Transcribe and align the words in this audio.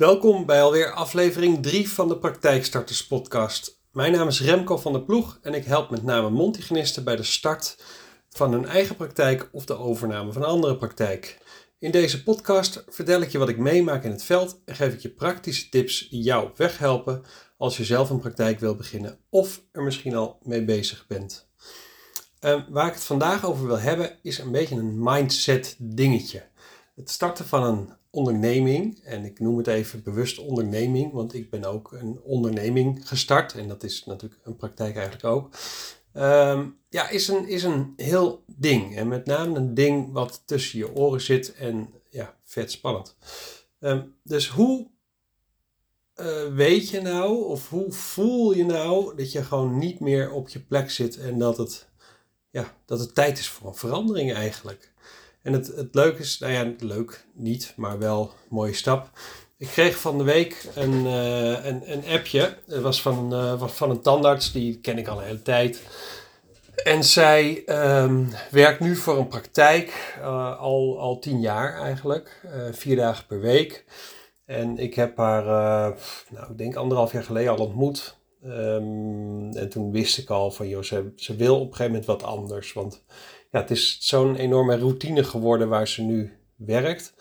Welkom 0.00 0.46
bij 0.46 0.62
alweer 0.62 0.92
aflevering 0.92 1.62
3 1.62 1.90
van 1.90 2.08
de 2.08 2.18
Praktijkstarters 2.18 3.06
podcast. 3.06 3.80
Mijn 3.92 4.12
naam 4.12 4.28
is 4.28 4.40
Remco 4.40 4.76
van 4.76 4.92
der 4.92 5.02
Ploeg 5.02 5.38
en 5.42 5.54
ik 5.54 5.64
help 5.64 5.90
met 5.90 6.02
name 6.02 6.30
mondhygiënisten 6.30 7.04
bij 7.04 7.16
de 7.16 7.22
start 7.22 7.76
van 8.30 8.52
hun 8.52 8.66
eigen 8.66 8.96
praktijk 8.96 9.48
of 9.52 9.64
de 9.64 9.78
overname 9.78 10.32
van 10.32 10.42
een 10.42 10.48
andere 10.48 10.76
praktijk. 10.76 11.38
In 11.78 11.90
deze 11.90 12.22
podcast 12.22 12.84
vertel 12.88 13.20
ik 13.20 13.30
je 13.30 13.38
wat 13.38 13.48
ik 13.48 13.58
meemaak 13.58 14.04
in 14.04 14.10
het 14.10 14.22
veld 14.22 14.60
en 14.64 14.74
geef 14.74 14.92
ik 14.92 15.00
je 15.00 15.10
praktische 15.10 15.68
tips 15.68 16.08
die 16.08 16.22
jou 16.22 16.44
op 16.44 16.56
weg 16.56 16.78
helpen 16.78 17.22
als 17.56 17.76
je 17.76 17.84
zelf 17.84 18.10
een 18.10 18.20
praktijk 18.20 18.60
wil 18.60 18.74
beginnen 18.74 19.18
of 19.28 19.62
er 19.72 19.82
misschien 19.82 20.14
al 20.14 20.38
mee 20.42 20.64
bezig 20.64 21.06
bent. 21.08 21.48
Uh, 22.40 22.62
waar 22.68 22.86
ik 22.86 22.94
het 22.94 23.04
vandaag 23.04 23.46
over 23.46 23.66
wil 23.66 23.78
hebben 23.78 24.18
is 24.22 24.38
een 24.38 24.52
beetje 24.52 24.76
een 24.76 25.02
mindset 25.02 25.76
dingetje. 25.78 26.42
Het 26.94 27.10
starten 27.10 27.46
van 27.46 27.62
een 27.62 27.98
onderneming, 28.10 29.00
en 29.04 29.24
ik 29.24 29.40
noem 29.40 29.56
het 29.56 29.66
even 29.66 30.02
bewust 30.02 30.38
onderneming, 30.38 31.12
want 31.12 31.34
ik 31.34 31.50
ben 31.50 31.64
ook 31.64 31.92
een 31.92 32.20
onderneming 32.22 33.08
gestart 33.08 33.54
en 33.54 33.68
dat 33.68 33.82
is 33.82 34.04
natuurlijk 34.04 34.40
een 34.44 34.56
praktijk 34.56 34.94
eigenlijk 34.94 35.24
ook. 35.24 35.50
Ehm, 36.12 36.68
ja, 36.88 37.08
is 37.08 37.28
een, 37.28 37.48
is 37.48 37.62
een 37.62 37.92
heel 37.96 38.44
ding. 38.46 38.96
En 38.96 39.08
met 39.08 39.26
name 39.26 39.56
een 39.56 39.74
ding 39.74 40.12
wat 40.12 40.42
tussen 40.44 40.78
je 40.78 40.94
oren 40.94 41.20
zit 41.20 41.54
en 41.54 41.92
ja, 42.10 42.36
vet 42.44 42.70
spannend. 42.70 43.16
Ehm, 43.80 44.02
dus 44.22 44.48
hoe 44.48 44.90
uh, 46.20 46.54
weet 46.54 46.88
je 46.88 47.00
nou, 47.00 47.44
of 47.44 47.68
hoe 47.68 47.92
voel 47.92 48.52
je 48.52 48.64
nou 48.64 49.16
dat 49.16 49.32
je 49.32 49.44
gewoon 49.44 49.78
niet 49.78 50.00
meer 50.00 50.30
op 50.30 50.48
je 50.48 50.60
plek 50.60 50.90
zit 50.90 51.16
en 51.16 51.38
dat 51.38 51.56
het, 51.56 51.88
ja, 52.50 52.74
dat 52.84 53.00
het 53.00 53.14
tijd 53.14 53.38
is 53.38 53.48
voor 53.48 53.68
een 53.68 53.74
verandering 53.74 54.32
eigenlijk? 54.32 54.89
En 55.42 55.52
het, 55.52 55.66
het 55.66 55.94
leuke 55.94 56.20
is, 56.20 56.38
nou 56.38 56.52
ja, 56.52 56.72
leuk 56.78 57.24
niet, 57.34 57.72
maar 57.76 57.98
wel 57.98 58.20
een 58.22 58.46
mooie 58.48 58.74
stap. 58.74 59.10
Ik 59.58 59.66
kreeg 59.66 59.98
van 59.98 60.18
de 60.18 60.24
week 60.24 60.66
een, 60.74 61.04
uh, 61.04 61.64
een, 61.64 61.92
een 61.92 62.04
appje. 62.06 62.56
Het 62.66 62.80
was 62.80 63.02
van, 63.02 63.34
uh, 63.34 63.62
van 63.66 63.90
een 63.90 64.00
tandarts, 64.00 64.52
die 64.52 64.80
ken 64.80 64.98
ik 64.98 65.08
al 65.08 65.18
een 65.18 65.26
hele 65.26 65.42
tijd. 65.42 65.82
En 66.84 67.04
zij 67.04 67.62
um, 68.02 68.30
werkt 68.50 68.80
nu 68.80 68.96
voor 68.96 69.18
een 69.18 69.28
praktijk, 69.28 70.16
uh, 70.18 70.58
al, 70.58 71.00
al 71.00 71.18
tien 71.18 71.40
jaar 71.40 71.80
eigenlijk, 71.80 72.46
vier 72.72 72.96
dagen 72.96 73.26
per 73.26 73.40
week. 73.40 73.84
En 74.44 74.78
ik 74.78 74.94
heb 74.94 75.16
haar, 75.16 75.44
nou, 76.30 76.50
ik 76.50 76.58
denk 76.58 76.74
anderhalf 76.76 77.12
jaar 77.12 77.24
geleden 77.24 77.52
al 77.52 77.66
ontmoet. 77.66 78.18
Um, 78.44 79.56
en 79.56 79.68
toen 79.68 79.92
wist 79.92 80.18
ik 80.18 80.30
al 80.30 80.50
van, 80.50 80.68
joh, 80.68 80.82
ze, 80.82 81.12
ze 81.16 81.36
wil 81.36 81.54
op 81.54 81.60
een 81.60 81.76
gegeven 81.76 81.86
moment 81.86 82.06
wat 82.06 82.22
anders. 82.22 82.72
Want 82.72 83.04
ja, 83.50 83.60
het 83.60 83.70
is 83.70 83.98
zo'n 84.00 84.36
enorme 84.36 84.76
routine 84.76 85.24
geworden 85.24 85.68
waar 85.68 85.88
ze 85.88 86.02
nu 86.02 86.32
werkt. 86.56 87.14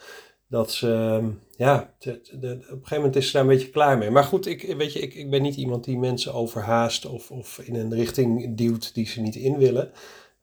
Dat 0.47 0.72
ze, 0.72 0.94
ehm, 0.94 1.30
ja, 1.58 1.94
op 1.99 2.05
een 2.05 2.61
gegeven 2.61 2.95
moment 2.95 3.16
is 3.16 3.25
ze 3.25 3.31
daar 3.31 3.41
een 3.41 3.47
beetje 3.47 3.69
klaar 3.69 3.97
mee. 3.97 4.09
Maar 4.09 4.23
goed, 4.23 4.45
ik, 4.45 4.75
weet 4.77 4.94
je, 4.94 5.00
ik, 5.00 5.13
ik 5.13 5.30
ben 5.30 5.41
niet 5.41 5.55
iemand 5.55 5.83
die 5.83 5.97
mensen 5.97 6.33
overhaast 6.33 7.05
of, 7.05 7.31
of 7.31 7.59
in 7.59 7.75
een 7.75 7.94
richting 7.94 8.57
duwt 8.57 8.94
die 8.94 9.05
ze 9.05 9.22
niet 9.22 9.35
in 9.35 9.57
willen. 9.57 9.91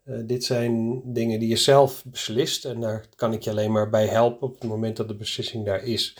Uh, 0.04 0.18
dit 0.26 0.44
zijn 0.44 1.02
dingen 1.04 1.40
die 1.40 1.48
je 1.48 1.56
zelf 1.56 2.04
beslist 2.04 2.64
en 2.64 2.80
daar 2.80 3.06
kan 3.16 3.32
ik 3.32 3.42
je 3.42 3.50
alleen 3.50 3.72
maar 3.72 3.90
bij 3.90 4.06
helpen 4.06 4.48
op 4.48 4.54
het 4.54 4.68
moment 4.68 4.96
dat 4.96 5.08
de 5.08 5.16
beslissing 5.16 5.64
daar 5.64 5.84
is. 5.84 6.16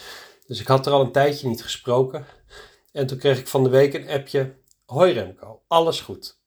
Dus 0.47 0.61
ik 0.61 0.67
had 0.67 0.87
er 0.87 0.92
al 0.92 1.00
een 1.00 1.12
tijdje 1.12 1.48
niet 1.48 1.62
gesproken. 1.62 2.25
En 2.92 3.06
toen 3.06 3.19
kreeg 3.19 3.39
ik 3.39 3.47
van 3.47 3.64
de 3.64 3.70
week 3.70 3.94
een 3.94 4.09
appje. 4.09 4.55
Hoi 4.84 5.12
Remco, 5.12 5.62
alles 5.67 6.00
goed. 6.00 6.39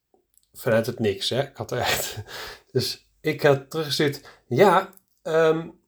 Vanuit 0.54 0.86
het 0.86 1.00
niks, 1.00 1.30
hè. 1.30 1.42
Ik 1.42 1.58
had 1.58 1.72
er 1.72 1.78
echt... 1.78 2.18
Dus 2.72 3.09
ik 3.22 3.42
had 3.42 3.70
teruggestuurd, 3.70 4.22
ja, 4.48 4.90
um, 5.24 5.80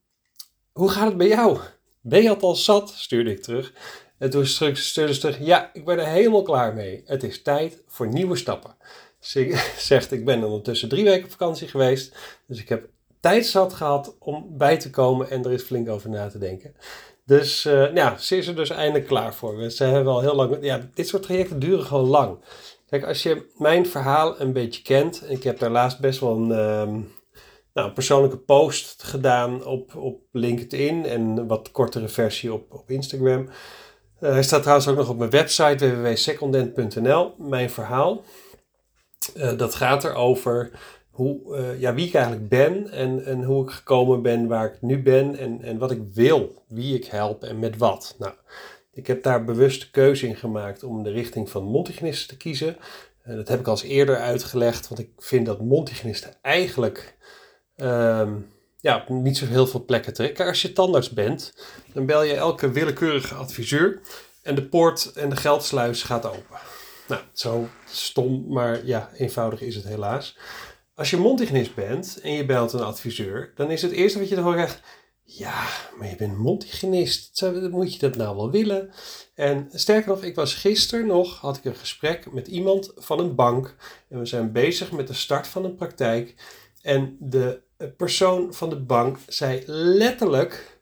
hoe 0.71 0.89
gaat 0.89 1.07
het 1.07 1.17
bij 1.17 1.27
jou? 1.27 1.59
Ben 2.01 2.23
je 2.23 2.37
al 2.37 2.55
zat? 2.55 2.89
Stuurde 2.89 3.31
ik 3.31 3.41
terug. 3.41 3.73
En 4.17 4.29
toen 4.29 4.45
stuurde 4.45 5.13
ze 5.13 5.19
terug, 5.19 5.39
ja, 5.39 5.69
ik 5.73 5.85
ben 5.85 5.99
er 5.99 6.07
helemaal 6.07 6.41
klaar 6.41 6.73
mee. 6.73 7.03
Het 7.05 7.23
is 7.23 7.41
tijd 7.41 7.83
voor 7.87 8.07
nieuwe 8.07 8.35
stappen. 8.35 8.75
Ze 9.19 9.61
zegt, 9.77 10.11
ik 10.11 10.25
ben 10.25 10.43
ondertussen 10.43 10.89
drie 10.89 11.03
weken 11.03 11.23
op 11.23 11.31
vakantie 11.31 11.67
geweest. 11.67 12.15
Dus 12.47 12.59
ik 12.59 12.69
heb 12.69 12.89
tijd 13.19 13.45
zat 13.45 13.73
gehad 13.73 14.15
om 14.19 14.45
bij 14.57 14.77
te 14.77 14.89
komen 14.89 15.29
en 15.29 15.45
er 15.45 15.51
is 15.51 15.63
flink 15.63 15.89
over 15.89 16.09
na 16.09 16.27
te 16.27 16.37
denken. 16.37 16.75
Dus 17.25 17.65
uh, 17.65 17.73
nou 17.73 17.93
ja, 17.93 18.17
ze 18.17 18.37
is 18.37 18.47
er 18.47 18.55
dus 18.55 18.69
eindelijk 18.69 19.07
klaar 19.07 19.33
voor. 19.33 19.69
Ze 19.69 19.83
hebben 19.83 20.13
al 20.13 20.21
heel 20.21 20.35
lang. 20.35 20.57
Ja, 20.61 20.89
dit 20.93 21.07
soort 21.07 21.23
trajecten 21.23 21.59
duren 21.59 21.85
gewoon 21.85 22.07
lang. 22.07 22.39
Kijk, 22.89 23.05
als 23.05 23.23
je 23.23 23.51
mijn 23.57 23.85
verhaal 23.87 24.39
een 24.39 24.53
beetje 24.53 24.81
kent. 24.81 25.23
Ik 25.29 25.43
heb 25.43 25.59
daar 25.59 25.69
laatst 25.69 25.99
best 25.99 26.19
wel 26.19 26.35
een, 26.35 26.51
um, 26.51 27.11
nou, 27.73 27.87
een 27.87 27.93
persoonlijke 27.93 28.37
post 28.37 29.03
gedaan 29.03 29.65
op, 29.65 29.95
op 29.95 30.21
LinkedIn 30.31 31.05
en 31.05 31.21
een 31.21 31.47
wat 31.47 31.71
kortere 31.71 32.07
versie 32.07 32.53
op, 32.53 32.73
op 32.73 32.89
Instagram. 32.89 33.41
Uh, 33.41 34.31
hij 34.31 34.43
staat 34.43 34.61
trouwens 34.61 34.87
ook 34.87 34.95
nog 34.95 35.09
op 35.09 35.17
mijn 35.17 35.29
website 35.29 35.95
www.secondent.nl, 35.95 37.33
mijn 37.37 37.69
verhaal. 37.69 38.23
Uh, 39.35 39.57
dat 39.57 39.75
gaat 39.75 40.03
erover 40.03 40.71
hoe, 41.09 41.57
uh, 41.57 41.79
ja, 41.79 41.93
wie 41.93 42.07
ik 42.07 42.13
eigenlijk 42.13 42.49
ben 42.49 42.91
en, 42.91 43.25
en 43.25 43.43
hoe 43.43 43.63
ik 43.63 43.69
gekomen 43.69 44.21
ben 44.21 44.47
waar 44.47 44.65
ik 44.65 44.81
nu 44.81 45.01
ben 45.01 45.35
en, 45.35 45.61
en 45.61 45.77
wat 45.77 45.91
ik 45.91 46.01
wil, 46.13 46.63
wie 46.67 46.95
ik 46.95 47.05
help 47.05 47.43
en 47.43 47.59
met 47.59 47.77
wat. 47.77 48.15
Nou, 48.19 48.33
ik 48.93 49.07
heb 49.07 49.23
daar 49.23 49.43
bewust 49.43 49.81
de 49.81 49.89
keuze 49.91 50.27
in 50.27 50.35
gemaakt 50.35 50.83
om 50.83 51.03
de 51.03 51.11
richting 51.11 51.49
van 51.49 51.63
mondhygiënisten 51.63 52.27
te 52.27 52.37
kiezen. 52.37 52.77
dat 53.23 53.47
heb 53.47 53.59
ik 53.59 53.67
al 53.67 53.73
eens 53.73 53.83
eerder 53.83 54.17
uitgelegd, 54.17 54.87
want 54.87 55.01
ik 55.01 55.09
vind 55.17 55.45
dat 55.45 55.61
mondhygiënisten 55.61 56.33
eigenlijk 56.41 57.17
um, 57.81 58.49
ja, 58.79 59.05
niet 59.07 59.37
zo 59.37 59.45
heel 59.45 59.67
veel 59.67 59.85
plekken 59.85 60.13
trekken. 60.13 60.45
Als 60.45 60.61
je 60.61 60.73
tandarts 60.73 61.09
bent, 61.09 61.53
dan 61.93 62.05
bel 62.05 62.23
je 62.23 62.33
elke 62.33 62.71
willekeurige 62.71 63.35
adviseur 63.35 64.01
en 64.43 64.55
de 64.55 64.63
poort 64.63 65.11
en 65.13 65.29
de 65.29 65.35
geldsluis 65.35 66.03
gaat 66.03 66.25
open. 66.25 66.59
Nou, 67.07 67.21
zo 67.33 67.67
stom, 67.85 68.45
maar 68.47 68.85
ja, 68.85 69.09
eenvoudig 69.17 69.61
is 69.61 69.75
het 69.75 69.83
helaas. 69.83 70.37
Als 70.95 71.09
je 71.09 71.17
mondhygiënist 71.17 71.75
bent 71.75 72.19
en 72.21 72.33
je 72.33 72.45
belt 72.45 72.73
een 72.73 72.83
adviseur, 72.83 73.51
dan 73.55 73.71
is 73.71 73.81
het 73.81 73.91
eerste 73.91 74.19
wat 74.19 74.29
je 74.29 74.39
horen 74.39 74.53
krijgt: 74.55 74.81
ja, 75.23 75.67
maar 75.97 76.09
je 76.09 76.15
bent 76.15 76.37
mondhygiënist. 76.37 77.41
Moet 77.71 77.93
je 77.93 77.99
dat 77.99 78.15
nou 78.15 78.35
wel 78.35 78.51
willen? 78.51 78.91
En 79.35 79.69
sterker 79.73 80.09
nog, 80.09 80.23
ik 80.23 80.35
was 80.35 80.53
gisteren 80.53 81.07
nog, 81.07 81.39
had 81.39 81.57
ik 81.57 81.65
een 81.65 81.75
gesprek 81.75 82.31
met 82.31 82.47
iemand 82.47 82.91
van 82.95 83.19
een 83.19 83.35
bank. 83.35 83.75
En 84.09 84.19
we 84.19 84.25
zijn 84.25 84.51
bezig 84.51 84.91
met 84.91 85.07
de 85.07 85.13
start 85.13 85.47
van 85.47 85.65
een 85.65 85.75
praktijk. 85.75 86.35
En 86.81 87.17
de 87.19 87.61
persoon 87.87 88.53
van 88.53 88.69
de 88.69 88.79
bank 88.79 89.17
zei 89.27 89.63
letterlijk: 89.67 90.77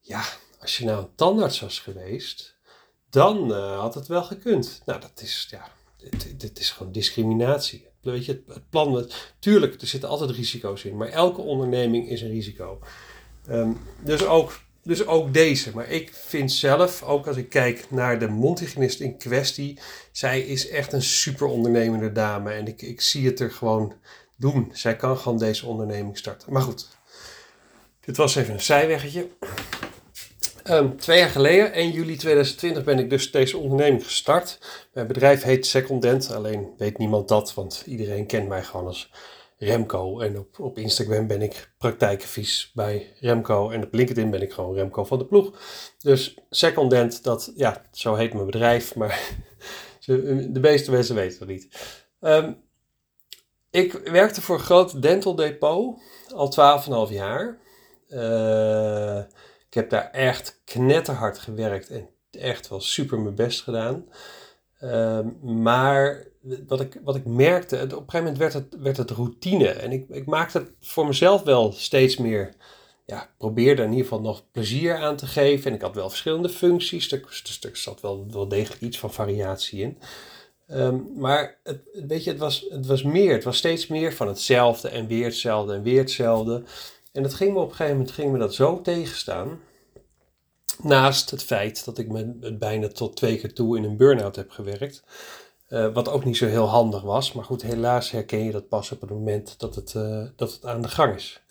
Ja, 0.00 0.22
als 0.60 0.78
je 0.78 0.84
nou 0.84 1.02
een 1.02 1.14
tandarts 1.14 1.60
was 1.60 1.78
geweest, 1.78 2.56
dan 3.10 3.50
uh, 3.50 3.78
had 3.78 3.94
het 3.94 4.06
wel 4.06 4.22
gekund. 4.22 4.82
Nou, 4.86 5.00
dat 5.00 5.20
is, 5.22 5.46
ja, 5.50 5.68
dit, 5.96 6.40
dit 6.40 6.58
is 6.58 6.70
gewoon 6.70 6.92
discriminatie. 6.92 7.88
Weet 8.00 8.24
je, 8.24 8.32
het, 8.32 8.54
het 8.54 8.70
plan, 8.70 9.10
tuurlijk, 9.38 9.80
er 9.80 9.86
zitten 9.86 10.08
altijd 10.08 10.30
risico's 10.30 10.84
in, 10.84 10.96
maar 10.96 11.08
elke 11.08 11.40
onderneming 11.40 12.08
is 12.08 12.22
een 12.22 12.30
risico. 12.30 12.78
Um, 13.50 13.78
dus, 14.04 14.24
ook, 14.24 14.60
dus 14.82 15.06
ook 15.06 15.34
deze. 15.34 15.70
Maar 15.74 15.88
ik 15.88 16.14
vind 16.14 16.52
zelf, 16.52 17.02
ook 17.02 17.26
als 17.26 17.36
ik 17.36 17.48
kijk 17.48 17.86
naar 17.90 18.18
de 18.18 18.28
mondhygiënist 18.28 19.00
in 19.00 19.18
kwestie, 19.18 19.78
zij 20.12 20.40
is 20.40 20.68
echt 20.68 20.92
een 20.92 21.02
super 21.02 21.46
ondernemende 21.46 22.12
dame. 22.12 22.52
En 22.52 22.66
ik, 22.66 22.82
ik 22.82 23.00
zie 23.00 23.26
het 23.26 23.40
er 23.40 23.50
gewoon 23.50 23.94
doen. 24.40 24.70
Zij 24.72 24.96
kan 24.96 25.16
gewoon 25.16 25.38
deze 25.38 25.66
onderneming 25.66 26.18
starten. 26.18 26.52
Maar 26.52 26.62
goed, 26.62 26.88
dit 28.00 28.16
was 28.16 28.34
even 28.34 28.54
een 28.54 28.60
zijweggetje. 28.60 29.28
Um, 30.64 30.96
twee 30.96 31.18
jaar 31.18 31.30
geleden, 31.30 31.72
1 31.72 31.90
juli 31.90 32.16
2020, 32.16 32.84
ben 32.84 32.98
ik 32.98 33.10
dus 33.10 33.30
deze 33.30 33.58
onderneming 33.58 34.04
gestart. 34.04 34.58
Mijn 34.92 35.06
bedrijf 35.06 35.42
heet 35.42 35.66
Secondent, 35.66 36.32
alleen 36.32 36.68
weet 36.76 36.98
niemand 36.98 37.28
dat, 37.28 37.54
want 37.54 37.82
iedereen 37.86 38.26
kent 38.26 38.48
mij 38.48 38.62
gewoon 38.62 38.86
als 38.86 39.10
Remco. 39.58 40.20
En 40.20 40.38
op, 40.38 40.60
op 40.60 40.78
Instagram 40.78 41.26
ben 41.26 41.42
ik 41.42 41.72
praktijkadvies 41.78 42.70
bij 42.74 43.12
Remco. 43.20 43.70
En 43.70 43.84
op 43.84 43.94
LinkedIn 43.94 44.30
ben 44.30 44.42
ik 44.42 44.52
gewoon 44.52 44.74
Remco 44.74 45.04
van 45.04 45.18
de 45.18 45.26
ploeg. 45.26 45.52
Dus 45.98 46.38
Secondent, 46.50 47.24
dat, 47.24 47.52
ja, 47.56 47.82
zo 47.92 48.14
heet 48.14 48.32
mijn 48.32 48.46
bedrijf, 48.46 48.94
maar 48.94 49.20
de 50.06 50.58
meeste 50.60 50.90
mensen 50.90 51.14
weten 51.14 51.38
het 51.38 51.48
niet. 51.48 51.68
Um, 52.20 52.56
ik 53.70 53.92
werkte 53.92 54.40
voor 54.40 54.54
een 54.56 54.64
groot 54.64 55.02
dental 55.02 55.34
depot 55.34 56.00
al 56.34 57.06
12,5 57.08 57.14
jaar. 57.14 57.58
Uh, 58.08 59.18
ik 59.68 59.74
heb 59.74 59.90
daar 59.90 60.10
echt 60.10 60.60
knetterhard 60.64 61.38
gewerkt 61.38 61.90
en 61.90 62.08
echt 62.30 62.68
wel 62.68 62.80
super 62.80 63.20
mijn 63.20 63.34
best 63.34 63.62
gedaan. 63.62 64.04
Uh, 64.80 65.20
maar 65.42 66.26
wat 66.66 66.80
ik, 66.80 67.00
wat 67.04 67.16
ik 67.16 67.24
merkte, 67.24 67.76
op 67.76 67.82
een 67.82 67.90
gegeven 67.90 68.18
moment 68.18 68.38
werd 68.38 68.52
het, 68.52 68.76
werd 68.78 68.96
het 68.96 69.10
routine. 69.10 69.68
En 69.68 69.92
ik, 69.92 70.08
ik 70.08 70.26
maakte 70.26 70.58
het 70.58 70.70
voor 70.80 71.06
mezelf 71.06 71.42
wel 71.42 71.72
steeds 71.72 72.16
meer. 72.16 72.54
Ja, 73.06 73.30
probeerde 73.38 73.82
in 73.82 73.90
ieder 73.90 74.04
geval 74.04 74.20
nog 74.20 74.50
plezier 74.50 74.96
aan 74.96 75.16
te 75.16 75.26
geven. 75.26 75.70
En 75.70 75.76
ik 75.76 75.82
had 75.82 75.94
wel 75.94 76.08
verschillende 76.08 76.48
functies. 76.48 77.12
Er, 77.12 77.42
er 77.60 77.76
zat 77.76 78.00
wel, 78.00 78.26
wel 78.30 78.48
degelijk 78.48 78.82
iets 78.82 78.98
van 78.98 79.12
variatie 79.12 79.80
in. 79.80 79.98
Um, 80.72 81.12
maar 81.16 81.58
het, 81.62 81.80
weet 81.92 82.24
je, 82.24 82.30
het, 82.30 82.38
was, 82.38 82.66
het 82.70 82.86
was 82.86 83.02
meer. 83.02 83.32
Het 83.32 83.44
was 83.44 83.56
steeds 83.56 83.86
meer 83.86 84.12
van 84.12 84.28
hetzelfde 84.28 84.88
en 84.88 85.06
weer 85.06 85.24
hetzelfde 85.24 85.74
en 85.74 85.82
weer 85.82 85.98
hetzelfde. 85.98 86.62
En 87.12 87.22
dat 87.22 87.34
ging 87.34 87.52
me 87.52 87.58
op 87.58 87.68
een 87.68 87.74
gegeven 87.74 87.96
moment 87.96 88.14
ging 88.14 88.32
me 88.32 88.38
dat 88.38 88.54
zo 88.54 88.80
tegenstaan. 88.80 89.60
Naast 90.82 91.30
het 91.30 91.42
feit 91.42 91.84
dat 91.84 91.98
ik 91.98 92.08
me 92.08 92.56
bijna 92.58 92.88
tot 92.88 93.16
twee 93.16 93.38
keer 93.38 93.54
toe 93.54 93.76
in 93.76 93.84
een 93.84 93.96
burn-out 93.96 94.36
heb 94.36 94.50
gewerkt. 94.50 95.02
Uh, 95.68 95.92
wat 95.92 96.08
ook 96.08 96.24
niet 96.24 96.36
zo 96.36 96.46
heel 96.46 96.68
handig 96.68 97.02
was. 97.02 97.32
Maar 97.32 97.44
goed, 97.44 97.62
helaas 97.62 98.10
herken 98.10 98.44
je 98.44 98.52
dat 98.52 98.68
pas 98.68 98.92
op 98.92 99.00
het 99.00 99.10
moment 99.10 99.58
dat 99.58 99.74
het, 99.74 99.94
uh, 99.96 100.26
dat 100.36 100.52
het 100.52 100.64
aan 100.64 100.82
de 100.82 100.88
gang 100.88 101.14
is. 101.14 101.42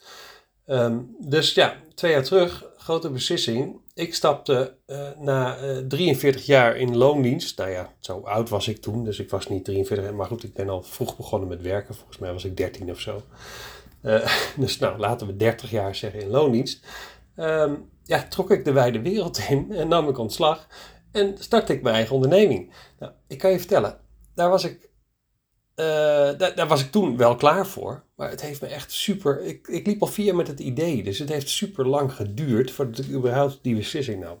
Um, 0.66 1.16
dus 1.18 1.54
ja, 1.54 1.76
twee 1.94 2.12
jaar 2.12 2.24
terug, 2.24 2.64
grote 2.76 3.10
beslissing. 3.10 3.80
Ik 4.00 4.14
stapte 4.14 4.76
uh, 4.86 5.08
na 5.18 5.56
43 5.88 6.46
jaar 6.46 6.76
in 6.76 6.96
loondienst. 6.96 7.58
Nou 7.58 7.70
ja, 7.70 7.94
zo 7.98 8.20
oud 8.20 8.48
was 8.48 8.68
ik 8.68 8.80
toen, 8.80 9.04
dus 9.04 9.18
ik 9.18 9.30
was 9.30 9.48
niet 9.48 9.64
43. 9.64 10.12
Maar 10.12 10.26
goed, 10.26 10.44
ik 10.44 10.54
ben 10.54 10.68
al 10.68 10.82
vroeg 10.82 11.16
begonnen 11.16 11.48
met 11.48 11.62
werken. 11.62 11.94
Volgens 11.94 12.18
mij 12.18 12.32
was 12.32 12.44
ik 12.44 12.56
13 12.56 12.90
of 12.90 13.00
zo. 13.00 13.22
dus 14.56 14.78
nou, 14.78 14.98
laten 14.98 15.26
we 15.26 15.36
30 15.36 15.70
jaar 15.70 15.94
zeggen 15.94 16.20
in 16.20 16.28
loondienst. 16.28 16.86
Um, 17.36 17.90
ja, 18.04 18.22
trok 18.28 18.50
ik 18.50 18.64
de 18.64 18.72
wijde 18.72 19.00
wereld 19.00 19.38
in 19.48 19.72
en 19.72 19.88
nam 19.88 20.08
ik 20.08 20.18
ontslag. 20.18 20.66
En 21.12 21.34
startte 21.38 21.72
ik 21.72 21.82
mijn 21.82 21.94
eigen 21.94 22.14
onderneming. 22.14 22.72
Nou, 22.98 23.12
ik 23.26 23.38
kan 23.38 23.50
je 23.50 23.58
vertellen, 23.58 24.00
daar 24.34 24.50
was 24.50 24.64
ik, 24.64 24.90
daar, 25.74 26.68
was 26.68 26.80
ik 26.84 26.90
toen 26.90 27.16
wel 27.16 27.34
klaar 27.34 27.66
voor. 27.66 28.04
Maar 28.20 28.30
het 28.30 28.40
heeft 28.40 28.60
me 28.60 28.66
echt 28.66 28.92
super. 28.92 29.44
Ik, 29.44 29.66
ik 29.68 29.86
liep 29.86 30.00
al 30.00 30.06
vier 30.06 30.34
met 30.34 30.46
het 30.46 30.60
idee. 30.60 31.02
Dus 31.02 31.18
het 31.18 31.28
heeft 31.28 31.48
super 31.48 31.86
lang 31.86 32.12
geduurd 32.12 32.70
voordat 32.70 32.98
ik 32.98 33.10
überhaupt 33.10 33.58
die 33.62 33.76
beslissing 33.76 34.20
nam. 34.20 34.38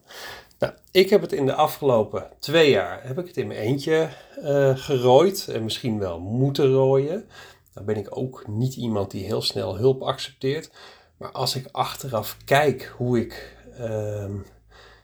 Nou, 0.58 0.72
ik 0.90 1.10
heb 1.10 1.20
het 1.20 1.32
in 1.32 1.46
de 1.46 1.54
afgelopen 1.54 2.30
twee 2.38 2.70
jaar 2.70 3.06
heb 3.06 3.18
ik 3.18 3.26
het 3.26 3.36
in 3.36 3.46
mijn 3.46 3.60
eentje 3.60 4.08
uh, 4.38 4.76
gerooid. 4.76 5.48
En 5.48 5.64
misschien 5.64 5.98
wel 5.98 6.20
moeten 6.20 6.72
rooien. 6.72 7.28
Dan 7.74 7.84
ben 7.84 7.96
ik 7.96 8.16
ook 8.16 8.46
niet 8.48 8.76
iemand 8.76 9.10
die 9.10 9.24
heel 9.24 9.42
snel 9.42 9.76
hulp 9.76 10.02
accepteert. 10.02 10.70
Maar 11.16 11.30
als 11.30 11.56
ik 11.56 11.68
achteraf 11.72 12.36
kijk 12.44 12.94
hoe 12.96 13.20
ik 13.20 13.56
uh, 13.78 14.34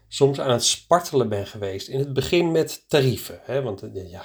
soms 0.08 0.40
aan 0.40 0.50
het 0.50 0.64
spartelen 0.64 1.28
ben 1.28 1.46
geweest. 1.46 1.88
In 1.88 1.98
het 1.98 2.12
begin 2.12 2.52
met 2.52 2.84
tarieven. 2.88 3.40
Hè? 3.42 3.62
Want 3.62 3.82
uh, 3.82 4.10
ja, 4.10 4.22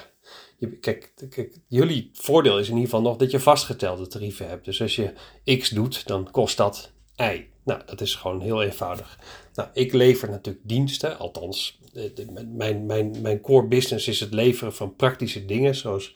kijk, 0.80 1.12
kijk, 1.30 1.58
jullie 1.68 2.10
voordeel 2.12 2.58
is 2.58 2.68
in 2.68 2.74
ieder 2.74 2.90
geval 2.90 3.02
nog 3.04 3.16
dat 3.16 3.30
je 3.30 3.40
vastgetelde 3.40 4.06
tarieven 4.06 4.48
hebt. 4.48 4.64
Dus 4.64 4.80
als 4.82 4.96
je 4.96 5.12
X 5.58 5.68
doet, 5.68 6.06
dan 6.06 6.30
kost 6.30 6.56
dat 6.56 6.92
Y. 7.16 7.46
Nou, 7.64 7.80
dat 7.86 8.00
is 8.00 8.14
gewoon 8.14 8.40
heel 8.40 8.62
eenvoudig. 8.62 9.18
Nou, 9.54 9.68
ik 9.72 9.92
lever 9.92 10.30
natuurlijk 10.30 10.68
diensten, 10.68 11.18
althans, 11.18 11.80
de, 11.92 12.46
mijn, 12.48 12.86
mijn, 12.86 13.20
mijn 13.20 13.40
core 13.40 13.66
business 13.66 14.08
is 14.08 14.20
het 14.20 14.34
leveren 14.34 14.74
van 14.74 14.96
praktische 14.96 15.44
dingen, 15.44 15.74
zoals 15.74 16.14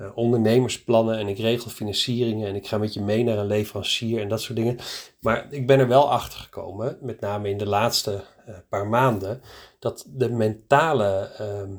uh, 0.00 0.06
ondernemersplannen 0.14 1.18
en 1.18 1.28
ik 1.28 1.38
regel 1.38 1.70
financieringen 1.70 2.48
en 2.48 2.54
ik 2.54 2.66
ga 2.66 2.78
met 2.78 2.94
je 2.94 3.00
mee 3.00 3.24
naar 3.24 3.38
een 3.38 3.46
leverancier 3.46 4.20
en 4.20 4.28
dat 4.28 4.40
soort 4.40 4.56
dingen. 4.56 4.78
Maar 5.20 5.46
ik 5.50 5.66
ben 5.66 5.78
er 5.78 5.88
wel 5.88 6.10
achter 6.10 6.38
gekomen, 6.38 6.98
met 7.00 7.20
name 7.20 7.48
in 7.48 7.58
de 7.58 7.66
laatste 7.66 8.24
uh, 8.48 8.54
paar 8.68 8.86
maanden, 8.86 9.42
dat 9.78 10.04
de 10.08 10.30
mentale, 10.30 11.30
uh, 11.40 11.76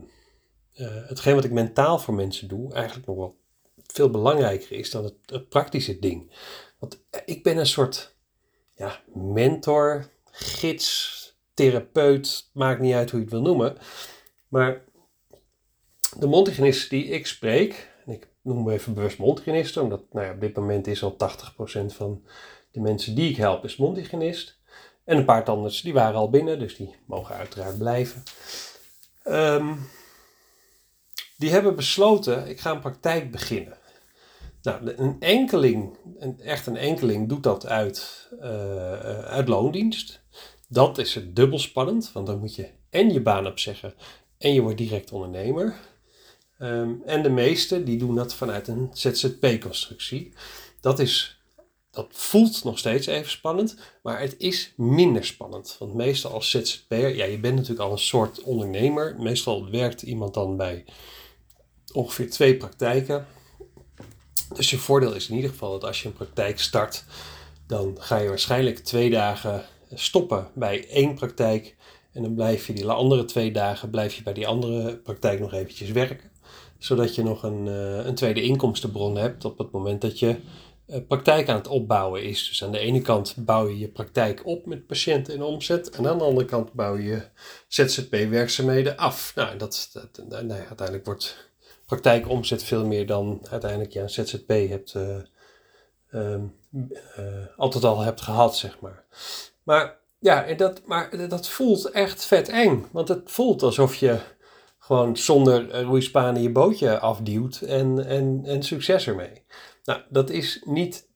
hetgeen 0.86 1.36
wat 1.36 1.44
ik 1.44 1.52
mentaal 1.52 2.00
voor 2.00 2.14
mensen 2.14 2.48
doe, 2.48 2.74
eigenlijk 2.74 3.08
nog 3.08 3.16
wel 3.16 3.38
veel 3.86 4.10
belangrijker 4.10 4.72
is 4.72 4.92
dan 4.92 5.04
het, 5.04 5.50
praktische 5.50 6.00
ding. 6.00 6.31
Want 6.80 7.04
ik 7.26 7.44
ben 7.44 7.58
een 7.58 7.66
soort 7.66 8.16
ja, 8.76 9.00
mentor, 9.14 10.10
gids, 10.31 11.18
therapeut, 11.54 12.50
maakt 12.54 12.80
niet 12.80 12.94
uit 12.94 13.12
hoe 13.12 13.20
je 13.20 13.26
het 13.26 13.34
wil 13.34 13.44
noemen. 13.44 13.78
Maar 14.48 14.84
de 16.18 16.28
mondhygiënist 16.28 16.90
die 16.90 17.06
ik 17.06 17.28
spreek, 17.28 17.88
noem 18.42 18.66
we 18.66 18.74
even 18.74 18.94
bewust 18.94 19.18
mondhygiënisten, 19.18 19.81
omdat 19.81 20.04
nou 20.12 20.26
ja, 20.26 20.31
op 20.34 20.42
dit 20.42 20.56
moment 20.56 20.88
is 20.88 21.04
al 21.04 21.14
80% 21.14 21.16
van 21.86 22.24
de 22.72 22.80
mensen 22.80 23.16
die 23.16 23.30
ik 23.30 23.38
help 23.38 23.64
is 23.64 23.76
mondhygiënist. 23.76 24.58
En 25.04 25.18
een 25.18 25.26
paar 25.26 25.44
tandarts 25.44 25.81
die 25.81 25.94
waren 25.94 26.16
al 26.16 26.30
binnen, 26.30 26.60
dus 26.60 26.76
die 26.76 26.96
mogen 27.06 27.36
uiteraard 27.36 27.78
blijven. 27.78 28.24
Um, 29.28 29.90
die 31.39 31.50
hebben 31.50 31.75
besloten, 31.75 32.47
ik 32.47 32.59
ga 32.59 32.71
een 32.71 32.80
praktijk 32.80 33.31
beginnen. 33.31 33.77
Nou, 34.62 34.94
een 34.95 35.15
enkeling, 35.19 35.97
echt 36.39 36.68
een 36.68 36.77
enkeling 36.77 37.30
doet 37.30 37.44
dat 37.44 37.65
uit, 37.65 38.30
uh, 38.41 39.19
uit 39.19 39.47
loondienst. 39.47 40.21
Dat 40.68 40.97
is 40.97 41.15
het 41.15 41.36
dubbel 41.36 41.59
spannend, 41.59 42.12
want 42.12 42.27
dan 42.27 42.39
moet 42.39 42.56
je 42.56 42.69
en 42.89 43.13
je 43.13 43.21
baan 43.21 43.47
opzeggen 43.47 43.94
en 44.38 44.53
je 44.53 44.62
wordt 44.62 44.77
direct 44.77 45.12
ondernemer. 45.12 45.75
Um, 46.62 47.01
en 47.06 47.24
de 47.24 47.30
meeste 47.30 47.83
die 47.83 47.97
doen 47.97 48.15
dat 48.15 48.33
vanuit 48.33 48.68
een 48.68 48.89
ZZP-constructie. 48.94 50.33
Dat, 50.81 51.00
is, 51.00 51.42
dat 51.92 52.07
voelt 52.09 52.63
nog 52.63 52.77
steeds 52.77 53.07
even 53.07 53.31
spannend, 53.31 53.75
maar 54.03 54.19
het 54.19 54.35
is 54.38 54.74
minder 54.75 55.25
spannend. 55.25 55.75
Want 55.80 55.94
meestal 55.94 56.31
als 56.31 56.50
ZZP'er, 56.50 57.15
ja, 57.15 57.25
je 57.25 57.39
bent 57.39 57.56
natuurlijk 57.56 57.81
al 57.81 57.92
een 57.92 57.97
soort 57.97 58.44
ondernemer. 58.44 59.15
Meestal 59.19 59.69
werkt 59.69 60.01
iemand 60.01 60.33
dan 60.33 60.57
bij 60.57 60.85
ongeveer 61.91 62.30
twee 62.30 62.57
praktijken. 62.57 63.25
Dus 64.56 64.69
je 64.69 64.77
voordeel 64.77 65.13
is 65.13 65.30
in 65.30 65.36
ieder 65.36 65.50
geval 65.50 65.71
dat 65.71 65.83
als 65.83 66.01
je 66.01 66.07
een 66.07 66.13
praktijk 66.13 66.59
start, 66.59 67.03
dan 67.68 67.97
ga 68.00 68.18
je 68.18 68.30
waarschijnlijk 68.30 68.77
twee 68.77 69.09
dagen 69.09 69.65
stoppen 69.94 70.47
bij 70.53 70.88
één 70.88 71.13
praktijk. 71.15 71.75
En 72.12 72.21
dan 72.21 72.36
blijf 72.36 72.68
je 72.68 72.74
die 72.74 72.88
andere 72.88 73.25
twee 73.25 73.51
dagen 73.51 73.89
blijf 73.89 74.15
je 74.15 74.24
bij 74.24 74.33
die 74.33 74.47
andere 74.47 74.97
praktijk 74.97 75.39
nog 75.39 75.53
eventjes 75.53 75.91
werken 75.91 76.30
zodat 76.80 77.15
je 77.15 77.24
nog 77.24 77.44
een, 77.44 77.65
uh, 77.65 78.06
een 78.06 78.15
tweede 78.15 78.42
inkomstenbron 78.42 79.18
hebt 79.18 79.45
op 79.45 79.57
het 79.57 79.71
moment 79.71 80.01
dat 80.01 80.19
je 80.19 80.35
uh, 80.88 80.97
praktijk 81.07 81.50
aan 81.50 81.56
het 81.56 81.68
opbouwen 81.68 82.24
is. 82.24 82.47
Dus 82.47 82.63
aan 82.63 82.71
de 82.71 82.80
ene 82.80 83.01
kant 83.01 83.35
bouw 83.38 83.68
je 83.68 83.80
je 83.80 83.88
praktijk 83.88 84.45
op 84.45 84.65
met 84.65 84.88
patiënten 84.88 85.33
en 85.33 85.42
omzet. 85.42 85.89
En 85.89 86.07
aan 86.07 86.18
de 86.18 86.24
andere 86.24 86.45
kant 86.45 86.74
bouw 86.74 86.97
je 86.97 87.21
ZZP-werkzaamheden 87.68 88.97
af. 88.97 89.31
Nou, 89.35 89.57
dat, 89.57 89.89
dat, 89.94 90.30
nou, 90.30 90.51
uiteindelijk 90.51 91.06
wordt 91.06 91.50
praktijkomzet 91.89 92.63
veel 92.63 92.86
meer 92.86 93.06
dan 93.06 93.41
uiteindelijk 93.50 93.94
je 93.94 94.00
een 94.00 94.09
ZZP 94.09 94.47
hebt, 94.47 94.94
uh, 94.94 95.15
um, 96.13 96.56
altijd 97.57 97.83
al 97.83 98.00
hebt 98.00 98.21
gehad, 98.21 98.57
zeg 98.57 98.80
maar. 98.80 99.03
Maar 99.63 99.97
ja, 100.19 100.53
dat, 100.53 100.81
maar 100.86 101.27
dat 101.27 101.50
voelt 101.50 101.91
echt 101.91 102.25
vet 102.25 102.50
eng. 102.50 102.88
Want 102.91 103.07
het 103.07 103.21
voelt 103.31 103.63
alsof 103.63 103.95
je 103.95 104.19
gewoon 104.80 105.18
zonder 105.18 105.81
roeispanen 105.81 106.41
je 106.41 106.51
bootje 106.51 107.00
afduwt 107.00 107.62
en, 107.62 108.06
en, 108.06 108.42
en 108.45 108.63
succes 108.63 109.07
ermee. 109.07 109.44
Nou, 109.83 110.01
dat 110.09 110.30
is 110.30 110.62
niet 110.65 111.07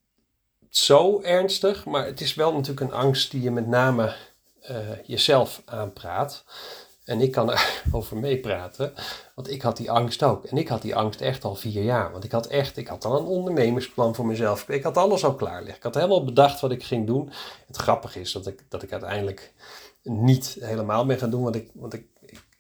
zo 0.69 1.21
ernstig, 1.21 1.85
maar 1.85 2.05
het 2.05 2.21
is 2.21 2.33
wel 2.33 2.53
natuurlijk 2.53 2.91
een 2.91 2.97
angst 2.97 3.31
die 3.31 3.41
je 3.41 3.51
met 3.51 3.67
name 3.67 4.15
jezelf 5.05 5.61
aanpraat. 5.65 6.43
En 7.03 7.21
ik 7.21 7.31
kan 7.31 7.51
er 7.51 7.81
over 7.91 8.17
meepraten, 8.17 8.93
want 9.36 9.50
ik 9.50 9.62
had 9.62 9.77
die 9.77 9.91
angst 9.91 10.24
ook. 10.24 10.45
En 10.45 10.57
ik 10.57 10.67
had 10.67 10.81
die 10.81 10.95
angst 10.95 11.22
echt 11.22 11.43
al 11.43 11.55
vier 11.55 11.83
jaar. 11.83 12.12
Want 12.12 12.24
ik 12.24 12.31
had 12.31 12.48
echt, 12.48 12.77
ik 12.77 12.88
had 12.88 13.05
al 13.05 13.19
een 13.19 13.25
ondernemersplan 13.25 14.15
voor 14.15 14.25
mezelf. 14.25 14.69
Ik 14.69 14.83
had 14.83 14.98
alles 14.98 15.25
al 15.25 15.36
klaar 15.36 15.60
liggen. 15.60 15.77
Ik 15.77 15.83
had 15.83 15.95
helemaal 15.95 16.24
bedacht 16.24 16.60
wat 16.60 16.72
ik 16.72 16.83
ging 16.83 17.07
doen. 17.07 17.31
Het 17.67 17.77
grappige 17.77 18.19
is 18.19 18.31
dat 18.31 18.48
ik, 18.48 18.63
dat 18.69 18.83
ik 18.83 18.91
uiteindelijk 18.91 19.53
niet 20.03 20.57
helemaal 20.60 21.05
ben 21.05 21.17
gaan 21.17 21.29
doen. 21.29 21.43
Want 21.43 21.55
ik, 21.55 21.69
want 21.74 21.93
ik 21.93 22.05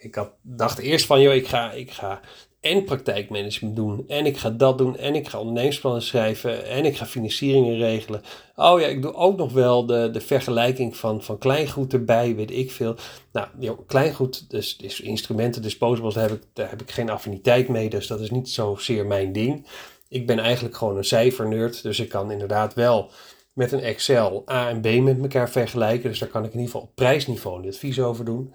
ik 0.03 0.15
had, 0.15 0.31
dacht 0.41 0.77
eerst 0.77 1.05
van, 1.05 1.21
joh, 1.21 1.33
ik 1.33 1.47
ga, 1.47 1.71
ik 1.71 1.91
ga 1.91 2.19
en 2.63 2.83
praktijkmanagement 2.83 3.75
doen. 3.75 4.03
En 4.07 4.25
ik 4.25 4.37
ga 4.37 4.49
dat 4.49 4.77
doen. 4.77 4.97
En 4.97 5.15
ik 5.15 5.27
ga 5.27 5.39
ondernemersplannen 5.39 6.01
schrijven. 6.01 6.67
En 6.67 6.85
ik 6.85 6.97
ga 6.97 7.05
financieringen 7.05 7.77
regelen. 7.77 8.21
Oh 8.55 8.79
ja, 8.79 8.87
ik 8.87 9.01
doe 9.01 9.13
ook 9.13 9.37
nog 9.37 9.51
wel 9.51 9.85
de, 9.85 10.09
de 10.11 10.21
vergelijking 10.21 10.97
van, 10.97 11.23
van 11.23 11.37
kleingoed 11.37 11.93
erbij, 11.93 12.35
weet 12.35 12.51
ik 12.51 12.71
veel. 12.71 12.95
Nou, 13.31 13.47
joh, 13.59 13.79
kleingoed, 13.87 14.49
dus, 14.49 14.77
dus 14.77 15.01
instrumenten, 15.01 15.61
disposables, 15.61 16.13
daar 16.13 16.29
heb, 16.29 16.37
ik, 16.37 16.47
daar 16.53 16.69
heb 16.69 16.81
ik 16.81 16.91
geen 16.91 17.09
affiniteit 17.09 17.67
mee. 17.67 17.89
Dus 17.89 18.07
dat 18.07 18.19
is 18.19 18.31
niet 18.31 18.49
zozeer 18.49 19.05
mijn 19.05 19.31
ding. 19.31 19.67
Ik 20.09 20.27
ben 20.27 20.39
eigenlijk 20.39 20.75
gewoon 20.75 20.97
een 20.97 21.03
cijfernerd. 21.03 21.83
Dus 21.83 21.99
ik 21.99 22.09
kan 22.09 22.31
inderdaad 22.31 22.73
wel 22.73 23.11
met 23.53 23.71
een 23.71 23.81
Excel 23.81 24.43
A 24.51 24.69
en 24.69 24.81
B 24.81 25.01
met 25.01 25.21
elkaar 25.21 25.49
vergelijken. 25.49 26.09
Dus 26.09 26.19
daar 26.19 26.29
kan 26.29 26.43
ik 26.43 26.53
in 26.53 26.59
ieder 26.59 26.71
geval 26.71 26.87
op 26.87 26.95
prijsniveau 26.95 27.61
een 27.61 27.69
advies 27.69 27.99
over 27.99 28.25
doen. 28.25 28.53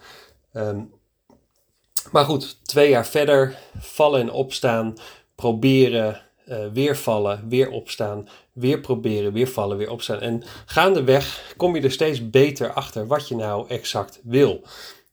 Um, 0.52 0.90
maar 2.12 2.24
goed, 2.24 2.66
twee 2.66 2.88
jaar 2.88 3.06
verder, 3.06 3.58
vallen 3.78 4.20
en 4.20 4.30
opstaan, 4.30 4.94
proberen, 5.34 6.20
uh, 6.48 6.66
weer 6.72 6.96
vallen, 6.96 7.48
weer 7.48 7.70
opstaan, 7.70 8.28
weer 8.52 8.80
proberen, 8.80 9.32
weer 9.32 9.48
vallen, 9.48 9.76
weer 9.76 9.90
opstaan. 9.90 10.20
En 10.20 10.42
gaandeweg 10.66 11.54
kom 11.56 11.76
je 11.76 11.82
er 11.82 11.90
steeds 11.92 12.30
beter 12.30 12.72
achter 12.72 13.06
wat 13.06 13.28
je 13.28 13.36
nou 13.36 13.68
exact 13.68 14.20
wil. 14.22 14.62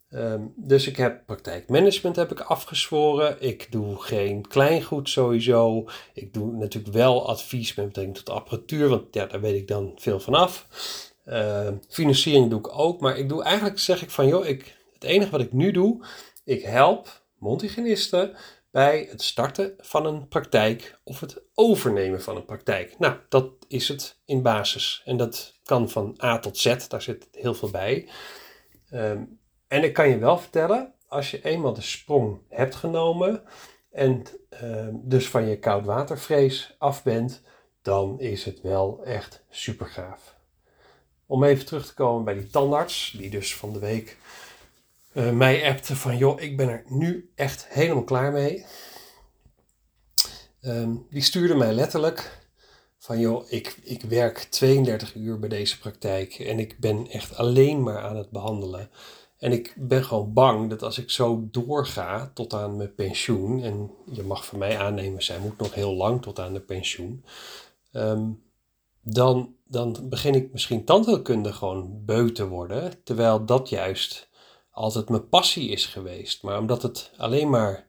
Um, 0.10 0.54
dus 0.56 0.88
ik 0.88 0.98
heb 0.98 1.25
praktijkmanagement 1.25 2.16
heb 2.16 2.32
ik 2.32 2.40
afgezworen. 2.40 3.36
Ik 3.40 3.72
doe 3.72 4.02
geen 4.02 4.48
kleingoed 4.48 5.10
sowieso. 5.10 5.86
Ik 6.14 6.34
doe 6.34 6.52
natuurlijk 6.52 6.94
wel 6.94 7.28
advies 7.28 7.75
met 7.75 7.86
betrekking 7.86 8.18
tot 8.18 8.30
apparatuur, 8.30 8.90
want 8.90 9.04
ja, 9.12 9.25
daar 9.25 9.42
weet 9.42 9.56
ik 9.56 9.68
dan 9.68 9.92
veel 9.96 10.20
van 10.20 10.34
af. 10.34 10.68
Uh, 11.25 11.68
financiering 11.90 12.50
doe 12.50 12.60
ik 12.60 12.78
ook, 12.78 13.00
maar 13.00 13.18
ik 13.18 13.30
doe 13.30 13.44
eigenlijk 13.44 13.80
zeg 13.80 14.02
ik 14.02 14.10
van 14.10 14.28
joh, 14.28 14.46
ik, 14.46 14.75
het 14.94 15.04
enige 15.04 15.32
wat 15.32 15.42
ik 15.42 15.54
nu 15.54 15.72
doe 15.72 16.06
ik 16.46 16.64
help 16.64 17.25
mondhygiënisten 17.38 18.36
bij 18.72 19.08
het 19.10 19.22
starten 19.22 19.74
van 19.78 20.06
een 20.06 20.28
praktijk 20.28 21.00
of 21.04 21.20
het 21.20 21.42
overnemen 21.54 22.22
van 22.22 22.36
een 22.36 22.46
praktijk. 22.46 23.00
Nou, 23.00 23.18
dat 23.30 23.52
is 23.68 23.88
het 23.88 24.22
in 24.25 24.42
basis. 24.42 25.02
En 25.06 25.18
dat 25.18 25.60
kan 25.64 25.90
van 25.90 26.18
A 26.24 26.40
tot 26.40 26.58
Z, 26.58 26.88
daar 26.88 27.02
zit 27.02 27.28
heel 27.32 27.54
veel 27.54 27.70
bij. 27.70 28.10
Um, 28.94 29.40
En 29.68 29.84
ik 29.84 29.94
kan 29.94 30.10
je 30.10 30.18
wel 30.18 30.38
vertellen, 30.38 30.94
als 31.08 31.32
je 31.32 31.44
eenmaal 31.44 31.74
de 31.74 31.82
sprong 31.82 32.42
hebt 32.50 32.75
genomen 32.75 33.44
en 33.92 34.24
uh, 34.64 34.88
dus 34.94 35.30
van 35.30 35.48
je 35.48 35.60
koudwatervrees 35.60 36.75
af 36.78 37.04
bent, 37.04 37.42
dan 37.82 38.20
is 38.20 38.46
het 38.46 38.62
wel 38.62 39.04
echt 39.04 39.44
super 39.50 39.88
gaaf. 39.88 40.36
Om 41.25 41.44
even 41.44 41.66
terug 41.66 41.86
te 41.86 41.94
komen 41.94 42.24
bij 42.24 42.34
die 42.34 42.50
tandarts, 42.50 43.16
die 43.18 43.30
dus 43.30 43.56
van 43.56 43.74
de 43.74 43.80
week 43.80 44.18
uh, 45.15 45.31
mij 45.31 45.69
appte 45.69 45.95
van 45.95 46.17
joh, 46.17 46.41
ik 46.41 46.57
ben 46.57 46.69
er 46.69 46.84
nu 46.88 47.31
echt 47.36 47.67
helemaal 47.69 48.03
klaar 48.03 48.31
mee. 48.31 48.65
Um, 50.62 51.05
die 51.10 51.22
stuurde 51.22 51.55
mij 51.55 51.74
letterlijk 51.74 52.48
van 52.98 53.19
joh, 53.19 53.51
ik, 53.51 53.77
ik 53.84 54.01
werk 54.01 54.38
32 54.38 55.15
uur 55.15 55.39
bij 55.39 55.50
deze 55.50 55.79
praktijk 55.79 56.39
en 56.39 56.60
ik 56.60 56.79
ben 56.79 57.07
echt 57.07 57.38
alleen 57.38 57.84
maar 57.84 58.01
aan 58.01 58.15
het 58.15 58.29
behandelen. 58.29 58.89
En 59.38 59.51
ik 59.51 59.74
ben 59.77 60.03
gewoon 60.03 60.34
bang 60.34 60.69
dat 60.69 60.84
als 60.84 60.98
ik 60.98 61.10
zo 61.10 61.48
doorga 61.51 62.31
tot 62.34 62.53
aan 62.53 62.77
mijn 62.77 62.95
pensioen, 62.95 63.63
en 63.63 63.91
je 64.12 64.24
mag 64.24 64.45
van 64.45 64.60
mij 64.60 64.77
aannemen, 64.77 65.24
zij 65.24 65.39
moet 65.39 65.57
nog 65.57 65.74
heel 65.74 65.93
lang 65.93 66.22
tot 66.22 66.39
aan 66.39 66.53
de 66.53 66.60
pensioen, 66.60 67.25
ehm, 67.91 68.29
dan, 69.01 69.55
dan 69.67 70.10
begin 70.10 70.36
ik 70.36 70.51
misschien 70.51 70.86
tandheelkunde 70.86 71.53
gewoon 71.53 72.05
beu 72.05 72.31
te 72.31 72.48
worden, 72.48 73.03
terwijl 73.03 73.45
dat 73.45 73.69
juist 73.69 74.29
altijd 74.75 75.10
mijn 75.10 75.29
passie 75.29 75.70
is 75.70 75.86
geweest. 75.86 76.44
Maar 76.44 76.60
omdat 76.60 76.82
het 76.82 77.12
alleen 77.17 77.50
maar 77.50 77.88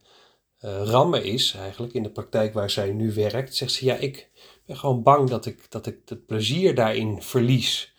uh, 0.61 0.83
rammen 0.85 1.25
is, 1.25 1.55
eigenlijk 1.55 1.93
in 1.93 2.03
de 2.03 2.11
praktijk 2.11 2.55
waar 2.55 2.71
zij 2.71 2.93
nu 2.93 3.15
werkt, 3.15 3.55
zegt 3.55 3.73
ze: 3.73 3.85
Ja, 3.85 3.95
ik 3.95 4.31
ben 4.67 4.77
gewoon 4.77 5.03
bang 5.03 5.29
dat 5.29 5.47
ik, 5.47 5.71
dat 5.71 5.87
ik 5.87 5.99
het 6.05 6.27
plezier 6.27 6.75
daarin 6.75 7.23
verlies. 7.23 7.95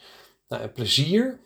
Nou, 0.47 0.61
en 0.61 0.71
plezier, 0.71 1.39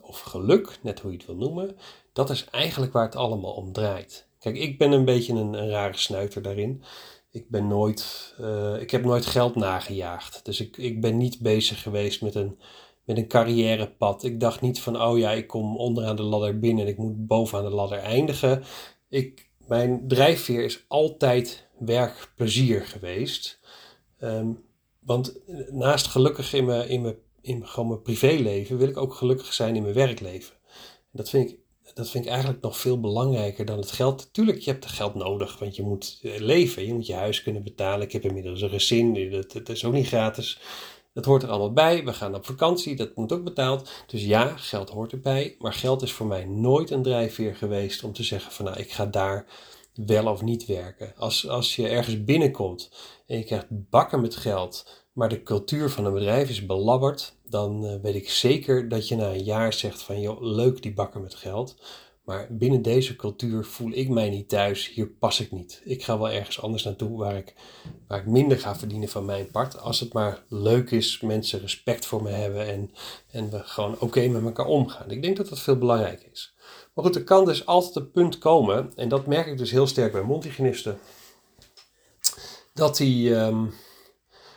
of 0.00 0.20
geluk, 0.20 0.78
net 0.82 1.00
hoe 1.00 1.10
je 1.10 1.16
het 1.16 1.26
wil 1.26 1.36
noemen, 1.36 1.76
dat 2.12 2.30
is 2.30 2.44
eigenlijk 2.44 2.92
waar 2.92 3.04
het 3.04 3.16
allemaal 3.16 3.52
om 3.52 3.72
draait. 3.72 4.28
Kijk, 4.38 4.56
ik 4.56 4.78
ben 4.78 4.92
een 4.92 5.04
beetje 5.04 5.32
een, 5.32 5.68
rare 5.68 5.96
snuiter 5.96 6.42
daarin. 6.42 6.82
Ik 7.30 7.48
ben 7.48 7.66
nooit, 7.66 8.34
uh, 8.40 8.80
ik 8.80 8.90
heb 8.90 9.04
nooit 9.04 9.26
geld 9.26 9.54
nagejaagd. 9.54 10.44
Dus 10.44 10.60
ik, 10.60 10.76
ik 10.76 11.00
ben 11.00 11.16
niet 11.16 11.38
bezig 11.38 11.82
geweest 11.82 12.22
met 12.22 12.34
een, 12.34 12.58
met 13.06 13.16
een 13.16 13.28
carrièrepad. 13.28 14.24
Ik 14.24 14.40
dacht 14.40 14.60
niet 14.60 14.80
van, 14.80 15.02
oh 15.02 15.18
ja, 15.18 15.30
ik 15.30 15.46
kom 15.46 15.76
onderaan 15.76 16.16
de 16.16 16.22
ladder 16.22 16.58
binnen 16.58 16.84
en 16.84 16.90
ik 16.90 16.98
moet 16.98 17.26
bovenaan 17.26 17.64
de 17.64 17.74
ladder 17.74 17.98
eindigen. 17.98 18.62
Ik, 19.08 19.50
mijn 19.66 20.08
drijfveer 20.08 20.64
is 20.64 20.84
altijd 20.88 21.68
werkplezier 21.78 22.86
geweest. 22.86 23.60
Um, 24.20 24.64
want 25.00 25.38
naast 25.70 26.06
gelukkig 26.06 26.52
in 26.52 26.64
mijn, 26.64 26.88
in 26.88 27.02
mijn, 27.02 27.16
in 27.40 27.66
gewoon 27.66 27.88
mijn 27.88 28.02
privéleven 28.02 28.78
wil 28.78 28.88
ik 28.88 28.96
ook 28.96 29.14
gelukkig 29.14 29.52
zijn 29.52 29.76
in 29.76 29.82
mijn 29.82 29.94
werkleven. 29.94 30.54
En 30.84 31.12
dat 31.12 31.28
vind 31.28 31.50
ik 31.50 31.58
dat 31.96 32.10
vind 32.10 32.24
ik 32.24 32.30
eigenlijk 32.30 32.62
nog 32.62 32.78
veel 32.78 33.00
belangrijker 33.00 33.64
dan 33.64 33.78
het 33.78 33.90
geld. 33.90 34.28
Tuurlijk, 34.32 34.58
je 34.58 34.70
hebt 34.70 34.84
het 34.84 34.92
geld 34.92 35.14
nodig, 35.14 35.58
want 35.58 35.76
je 35.76 35.82
moet 35.82 36.18
leven. 36.22 36.86
Je 36.86 36.94
moet 36.94 37.06
je 37.06 37.14
huis 37.14 37.42
kunnen 37.42 37.62
betalen. 37.62 38.06
Ik 38.06 38.12
heb 38.12 38.24
inmiddels 38.24 38.60
een 38.60 38.70
gezin, 38.70 39.30
dat, 39.30 39.52
dat 39.52 39.68
is 39.68 39.84
ook 39.84 39.92
niet 39.92 40.06
gratis. 40.06 40.60
Dat 41.16 41.24
hoort 41.24 41.42
er 41.42 41.48
allemaal 41.48 41.72
bij. 41.72 42.04
We 42.04 42.12
gaan 42.12 42.34
op 42.34 42.46
vakantie, 42.46 42.96
dat 42.96 43.14
moet 43.14 43.32
ook 43.32 43.44
betaald. 43.44 43.90
Dus 44.06 44.24
ja, 44.24 44.56
geld 44.56 44.90
hoort 44.90 45.12
erbij. 45.12 45.56
Maar 45.58 45.72
geld 45.72 46.02
is 46.02 46.12
voor 46.12 46.26
mij 46.26 46.44
nooit 46.44 46.90
een 46.90 47.02
drijfveer 47.02 47.56
geweest 47.56 48.04
om 48.04 48.12
te 48.12 48.22
zeggen 48.22 48.52
van 48.52 48.64
nou, 48.64 48.78
ik 48.78 48.92
ga 48.92 49.06
daar 49.06 49.46
wel 49.94 50.26
of 50.26 50.42
niet 50.42 50.66
werken. 50.66 51.12
Als, 51.16 51.48
als 51.48 51.76
je 51.76 51.88
ergens 51.88 52.24
binnenkomt 52.24 52.90
en 53.26 53.38
je 53.38 53.44
krijgt 53.44 53.66
bakken 53.68 54.20
met 54.20 54.36
geld, 54.36 55.04
maar 55.12 55.28
de 55.28 55.42
cultuur 55.42 55.90
van 55.90 56.04
een 56.04 56.12
bedrijf 56.12 56.48
is 56.48 56.66
belabberd, 56.66 57.36
dan 57.44 57.84
uh, 57.84 57.94
weet 58.02 58.14
ik 58.14 58.30
zeker 58.30 58.88
dat 58.88 59.08
je 59.08 59.16
na 59.16 59.28
een 59.28 59.44
jaar 59.44 59.72
zegt 59.72 60.02
van 60.02 60.20
joh, 60.20 60.40
leuk 60.40 60.82
die 60.82 60.94
bakken 60.94 61.22
met 61.22 61.34
geld. 61.34 61.76
Maar 62.26 62.46
binnen 62.50 62.82
deze 62.82 63.16
cultuur 63.16 63.64
voel 63.64 63.90
ik 63.92 64.08
mij 64.08 64.30
niet 64.30 64.48
thuis, 64.48 64.88
hier 64.88 65.06
pas 65.06 65.40
ik 65.40 65.52
niet. 65.52 65.80
Ik 65.84 66.04
ga 66.04 66.18
wel 66.18 66.30
ergens 66.30 66.60
anders 66.60 66.84
naartoe 66.84 67.18
waar 67.18 67.36
ik, 67.36 67.54
waar 68.08 68.18
ik 68.18 68.26
minder 68.26 68.58
ga 68.58 68.76
verdienen 68.76 69.08
van 69.08 69.24
mijn 69.24 69.50
part. 69.50 69.80
Als 69.80 70.00
het 70.00 70.12
maar 70.12 70.42
leuk 70.48 70.90
is, 70.90 71.20
mensen 71.20 71.60
respect 71.60 72.06
voor 72.06 72.22
me 72.22 72.30
hebben 72.30 72.66
en, 72.66 72.90
en 73.30 73.50
we 73.50 73.58
gewoon 73.58 73.96
oké 73.98 74.28
met 74.28 74.42
elkaar 74.42 74.66
omgaan. 74.66 75.10
Ik 75.10 75.22
denk 75.22 75.36
dat 75.36 75.48
dat 75.48 75.60
veel 75.60 75.78
belangrijker 75.78 76.28
is. 76.32 76.54
Maar 76.94 77.04
goed, 77.04 77.16
er 77.16 77.24
kan 77.24 77.44
dus 77.44 77.66
altijd 77.66 77.96
een 77.96 78.10
punt 78.10 78.38
komen, 78.38 78.92
en 78.96 79.08
dat 79.08 79.26
merk 79.26 79.46
ik 79.46 79.58
dus 79.58 79.70
heel 79.70 79.86
sterk 79.86 80.12
bij 80.12 80.22
mondhygiënisten, 80.22 80.98
dat 82.74 82.96
die, 82.96 83.34
um, 83.34 83.72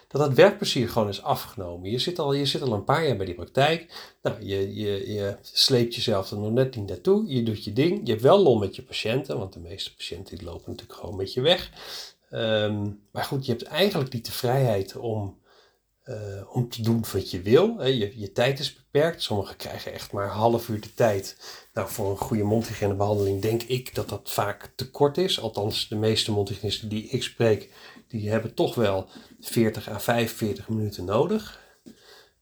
dat 0.09 0.21
het 0.21 0.33
werkplezier 0.33 0.89
gewoon 0.89 1.07
is 1.07 1.23
afgenomen. 1.23 1.89
Je 1.89 1.99
zit 1.99 2.19
al, 2.19 2.33
je 2.33 2.45
zit 2.45 2.61
al 2.61 2.73
een 2.73 2.83
paar 2.83 3.07
jaar 3.07 3.17
bij 3.17 3.25
die 3.25 3.35
praktijk. 3.35 4.13
Nou, 4.21 4.45
je, 4.45 4.75
je, 4.75 5.13
je 5.13 5.35
sleept 5.41 5.95
jezelf 5.95 6.31
er 6.31 6.37
nog 6.37 6.51
net 6.51 6.75
niet 6.75 6.87
naartoe. 6.87 7.27
Je 7.27 7.43
doet 7.43 7.63
je 7.63 7.73
ding. 7.73 8.01
Je 8.03 8.11
hebt 8.11 8.23
wel 8.23 8.43
lol 8.43 8.57
met 8.57 8.75
je 8.75 8.81
patiënten, 8.81 9.37
want 9.37 9.53
de 9.53 9.59
meeste 9.59 9.95
patiënten 9.95 10.37
die 10.37 10.45
lopen 10.45 10.71
natuurlijk 10.71 10.99
gewoon 10.99 11.15
met 11.15 11.33
je 11.33 11.41
weg. 11.41 11.71
Um, 12.31 13.01
maar 13.11 13.23
goed, 13.23 13.45
je 13.45 13.51
hebt 13.51 13.63
eigenlijk 13.63 14.13
niet 14.13 14.25
de 14.25 14.31
vrijheid 14.31 14.95
om, 14.95 15.37
uh, 16.05 16.15
om 16.55 16.69
te 16.69 16.81
doen 16.81 17.05
wat 17.11 17.31
je 17.31 17.41
wil. 17.41 17.85
Je, 17.85 18.19
je 18.19 18.31
tijd 18.31 18.59
is 18.59 18.73
beperkt. 18.73 19.21
Sommigen 19.21 19.55
krijgen 19.55 19.93
echt 19.93 20.11
maar 20.11 20.29
half 20.29 20.69
uur 20.69 20.81
de 20.81 20.93
tijd. 20.93 21.37
Nou, 21.73 21.89
voor 21.89 22.09
een 22.09 22.17
goede 22.17 22.43
mondhygiënebehandeling 22.43 23.41
denk 23.41 23.63
ik 23.63 23.95
dat 23.95 24.09
dat 24.09 24.31
vaak 24.31 24.71
te 24.75 24.89
kort 24.91 25.17
is. 25.17 25.41
Althans, 25.41 25.87
de 25.87 25.95
meeste 25.95 26.31
mondhygiënisten 26.31 26.89
die 26.89 27.07
ik 27.07 27.23
spreek, 27.23 27.69
die 28.09 28.29
hebben 28.29 28.53
toch 28.53 28.75
wel 28.75 29.09
40 29.39 29.89
à 29.89 29.99
45 29.99 30.69
minuten 30.69 31.05
nodig. 31.05 31.59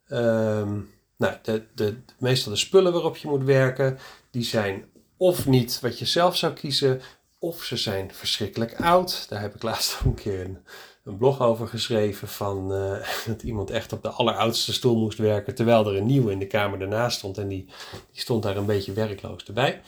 Um, 0.10 0.90
nou, 1.18 1.36
de, 1.42 1.64
de, 1.76 1.98
meestal 2.20 2.52
de 2.52 2.58
spullen 2.58 2.94
waarop 2.94 3.18
je 3.18 3.28
moet 3.28 3.44
werken, 3.44 3.98
die 4.32 4.44
zijn 4.44 4.86
of 5.18 5.48
niet 5.48 5.80
wat 5.80 6.00
je 6.00 6.06
zelf 6.06 6.38
zou 6.38 6.54
kiezen, 6.54 7.02
of 7.40 7.64
ze 7.64 7.78
zijn 7.78 8.14
verschrikkelijk 8.14 8.82
oud. 8.82 9.26
Daar 9.30 9.42
heb 9.42 9.56
ik 9.56 9.64
laatst 9.64 9.98
ook 10.00 10.06
een 10.06 10.14
keer 10.14 10.60
een, 11.04 11.18
blog 11.18 11.42
over 11.42 11.68
geschreven 11.68 12.28
van 12.28 12.74
uh, 12.74 13.08
dat 13.28 13.44
iemand 13.44 13.70
echt 13.70 13.94
op 13.94 14.02
de 14.02 14.10
alleroudste 14.10 14.74
stoel 14.74 14.98
moest 14.98 15.18
werken, 15.18 15.56
terwijl 15.56 15.88
er 15.88 15.96
een 15.96 16.06
nieuwe 16.06 16.32
in 16.32 16.40
de 16.40 16.48
kamer 16.48 16.82
ernaast 16.82 17.18
stond 17.18 17.38
en 17.38 17.48
die, 17.48 17.66
die 18.12 18.22
stond 18.22 18.44
daar 18.44 18.58
een 18.58 18.66
beetje 18.66 18.94
werkloos 18.94 19.44
erbij. 19.44 19.82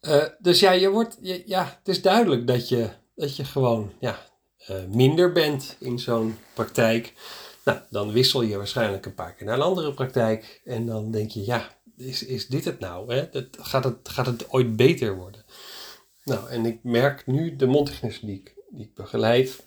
Uh, 0.00 0.24
dus 0.38 0.60
ja, 0.60 0.70
je 0.70 0.90
wordt, 0.90 1.18
je, 1.20 1.42
ja, 1.46 1.64
het 1.64 1.88
is 1.88 2.02
duidelijk 2.02 2.46
dat 2.46 2.68
je, 2.68 2.90
dat 3.16 3.36
je 3.36 3.44
gewoon 3.44 3.92
ja, 3.98 4.18
uh, 4.70 4.76
minder 4.84 5.32
bent 5.32 5.76
in 5.78 5.98
zo'n 5.98 6.36
praktijk. 6.54 7.12
Nou, 7.64 7.78
dan 7.90 8.12
wissel 8.12 8.42
je 8.42 8.56
waarschijnlijk 8.56 9.06
een 9.06 9.14
paar 9.14 9.34
keer 9.34 9.46
naar 9.46 9.54
een 9.54 9.62
andere 9.62 9.94
praktijk. 9.94 10.60
En 10.64 10.86
dan 10.86 11.10
denk 11.10 11.30
je, 11.30 11.44
ja, 11.44 11.76
is, 11.96 12.24
is 12.24 12.46
dit 12.46 12.64
het 12.64 12.78
nou? 12.78 13.14
Hè? 13.14 13.30
Dat, 13.30 13.46
gaat, 13.50 13.84
het, 13.84 14.08
gaat 14.08 14.26
het 14.26 14.50
ooit 14.50 14.76
beter 14.76 15.16
worden? 15.16 15.44
Nou, 16.24 16.48
en 16.48 16.66
ik 16.66 16.78
merk 16.82 17.26
nu 17.26 17.56
de 17.56 17.66
mondhygiënisten 17.66 18.26
die 18.26 18.40
ik, 18.40 18.54
die 18.70 18.84
ik 18.84 18.94
begeleid, 18.94 19.62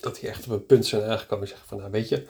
dat 0.00 0.20
die 0.20 0.28
echt 0.28 0.46
op 0.46 0.52
een 0.52 0.66
punt 0.66 0.86
zijn 0.86 1.02
aangekomen 1.02 1.44
en 1.44 1.48
zeggen 1.50 1.68
van, 1.68 1.78
nou 1.78 1.90
weet 1.90 2.08
je, 2.08 2.26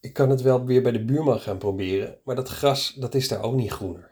ik 0.00 0.12
kan 0.12 0.30
het 0.30 0.42
wel 0.42 0.64
weer 0.64 0.82
bij 0.82 0.92
de 0.92 1.04
buurman 1.04 1.40
gaan 1.40 1.58
proberen, 1.58 2.18
maar 2.24 2.36
dat 2.36 2.48
gras, 2.48 2.94
dat 2.94 3.14
is 3.14 3.28
daar 3.28 3.42
ook 3.42 3.54
niet 3.54 3.72
groener. 3.72 4.10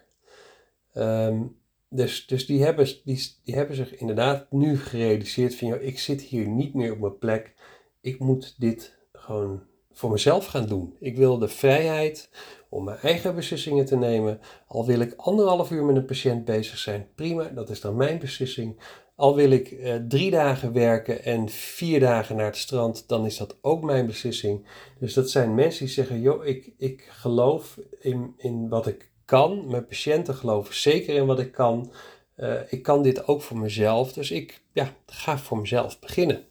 Um, 0.95 1.57
dus, 1.89 2.27
dus 2.27 2.47
die, 2.47 2.63
hebben, 2.65 2.89
die, 3.05 3.37
hebben 3.45 3.77
zich 3.77 3.97
inderdaad 3.97 4.47
nu 4.51 4.79
gerealiseerd 4.79 5.55
van, 5.55 5.69
joh, 5.69 5.83
ik 5.83 5.99
zit 5.99 6.21
hier 6.21 6.49
niet 6.49 6.75
meer 6.75 6.93
op 6.93 6.99
mijn 6.99 7.19
plek. 7.19 7.55
Ik 8.01 8.19
moet 8.19 8.55
dit 8.59 8.99
gewoon 9.13 9.63
voor 9.93 10.11
mezelf 10.11 10.47
gaan 10.47 10.67
doen. 10.67 10.97
Ik 11.01 11.17
wil 11.17 11.39
de 11.39 11.49
vrijheid 11.49 12.31
om 12.69 12.85
mijn 12.85 12.99
eigen 12.99 13.35
beslissingen 13.35 13.85
te 13.85 13.97
nemen. 13.97 14.41
Al 14.67 14.87
wil 14.87 15.01
ik 15.01 15.15
anderhalf 15.17 15.71
uur 15.71 15.85
met 15.85 15.97
een 15.97 16.05
patiënt 16.05 16.45
bezig 16.45 16.79
zijn, 16.79 17.09
prima, 17.15 17.45
dat 17.49 17.71
is 17.71 17.81
dan 17.81 17.97
mijn 17.97 18.19
beslissing. 18.19 18.81
Al 19.15 19.35
wil 19.35 19.51
ik 19.51 19.71
eh, 19.71 19.95
drie 20.09 20.31
dagen 20.31 20.73
werken 20.73 21.25
en 21.25 21.49
vier 21.49 22.01
dagen 22.01 22.37
naar 22.37 22.47
het 22.47 22.57
strand, 22.57 23.09
dan 23.09 23.27
is 23.27 23.37
dat 23.37 23.59
ook 23.61 23.83
mijn 23.83 24.07
beslissing. 24.07 24.67
Dus 24.99 25.15
dat 25.15 25.31
zijn 25.31 25.55
mensen 25.55 25.85
die 25.85 25.95
zeggen, 25.95 26.21
joh, 26.21 26.47
ik, 26.47 26.73
ik 26.79 27.09
geloof 27.11 27.79
in, 27.99 28.35
in 28.37 28.69
wat 28.69 28.87
ik 28.87 29.11
kan. 29.27 29.67
Mijn 29.71 29.87
patiënten 29.87 30.35
geloven 30.35 30.75
zeker 30.75 31.15
in 31.15 31.27
wat 31.27 31.39
ik 31.39 31.53
kan. 31.53 31.93
Uh, 32.37 32.61
ik 32.69 32.83
kan 32.83 33.03
dit 33.03 33.27
ook 33.27 33.43
voor 33.43 33.59
mezelf. 33.59 34.13
Dus 34.13 34.31
ik 34.31 34.63
ja, 34.73 34.93
ga 35.07 35.39
voor 35.39 35.59
mezelf 35.59 35.99
beginnen. 35.99 36.45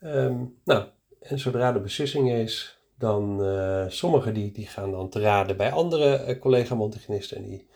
Um, 0.00 0.58
nou, 0.64 0.84
en 1.20 1.38
zodra 1.38 1.72
de 1.72 1.80
beslissing 1.80 2.32
is, 2.32 2.78
dan 2.98 3.44
uh, 3.44 3.84
sommigen 3.88 4.34
die, 4.34 4.52
die 4.52 4.66
gaan 4.66 4.90
dan 4.90 5.08
te 5.08 5.20
raden 5.20 5.56
bij 5.56 5.72
andere 5.72 6.26
uh, 6.28 6.40
collega 6.40 6.74
montigenisten 6.74 7.36
En 7.36 7.44
die, 7.44 7.68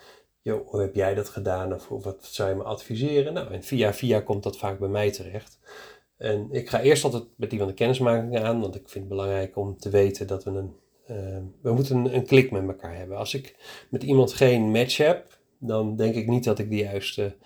joh, 0.42 0.68
hoe 0.68 0.80
heb 0.80 0.94
jij 0.94 1.14
dat 1.14 1.28
gedaan? 1.28 1.74
Of, 1.74 1.88
wat 1.88 2.16
zou 2.20 2.48
je 2.48 2.54
me 2.54 2.62
adviseren? 2.62 3.32
Nou, 3.32 3.52
en 3.52 3.62
via 3.62 3.94
via 3.94 4.20
komt 4.20 4.42
dat 4.42 4.56
vaak 4.56 4.78
bij 4.78 4.88
mij 4.88 5.10
terecht. 5.10 5.58
En 6.16 6.48
ik 6.50 6.68
ga 6.68 6.80
eerst 6.80 7.04
altijd 7.04 7.24
met 7.36 7.52
iemand 7.52 7.70
een 7.70 7.76
kennismaking 7.76 8.38
aan, 8.38 8.60
want 8.60 8.74
ik 8.74 8.88
vind 8.88 9.04
het 9.04 9.08
belangrijk 9.08 9.56
om 9.56 9.78
te 9.78 9.90
weten 9.90 10.26
dat 10.26 10.44
we 10.44 10.50
een 10.50 10.76
uh, 11.10 11.16
we 11.62 11.72
moeten 11.72 11.96
een, 11.96 12.14
een, 12.14 12.26
klik 12.26 12.50
met 12.50 12.66
elkaar 12.66 12.96
hebben. 12.96 13.16
Als 13.16 13.34
ik 13.34 13.56
met 13.88 14.02
iemand 14.02 14.32
geen 14.32 14.70
match 14.70 14.96
heb, 14.96 15.38
dan 15.58 15.96
denk 15.96 16.14
ik 16.14 16.26
niet 16.26 16.44
dat 16.44 16.58
ik 16.58 16.70
de 16.70 16.76
juiste 16.76 17.36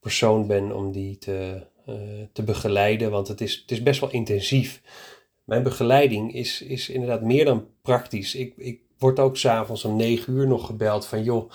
persoon 0.00 0.46
ben 0.46 0.76
om 0.76 0.92
die 0.92 1.18
te, 1.18 1.66
uh, 1.88 1.94
te 2.32 2.42
begeleiden, 2.42 3.10
want 3.10 3.28
het 3.28 3.40
is, 3.40 3.54
het 3.54 3.70
is 3.70 3.82
best 3.82 4.00
wel 4.00 4.10
intensief. 4.10 4.82
Mijn 5.44 5.62
begeleiding 5.62 6.34
is, 6.34 6.62
is 6.62 6.88
inderdaad 6.88 7.22
meer 7.22 7.44
dan 7.44 7.66
praktisch. 7.82 8.34
Ik, 8.34 8.54
ik 8.56 8.80
word 8.98 9.18
ook 9.18 9.36
s'avonds 9.36 9.84
om 9.84 9.96
negen 9.96 10.32
uur 10.32 10.46
nog 10.46 10.66
gebeld 10.66 11.06
van 11.06 11.22
joh, 11.22 11.50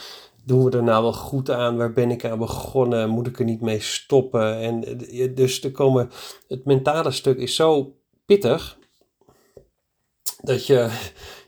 doen 0.45 0.63
we 0.63 0.77
er 0.77 0.83
nou 0.83 1.03
wel 1.03 1.13
goed 1.13 1.49
aan? 1.49 1.77
Waar 1.77 1.93
ben 1.93 2.11
ik 2.11 2.25
aan 2.25 2.39
begonnen? 2.39 3.09
Moet 3.09 3.27
ik 3.27 3.39
er 3.39 3.45
niet 3.45 3.61
mee 3.61 3.79
stoppen? 3.79 4.57
En 4.57 4.99
eh, 5.09 5.35
dus 5.35 5.63
er 5.63 5.71
komen, 5.71 6.09
het 6.47 6.65
mentale 6.65 7.11
stuk 7.11 7.37
is 7.37 7.55
zo 7.55 7.95
pittig 8.25 8.77
dat 10.41 10.65
je, 10.65 10.89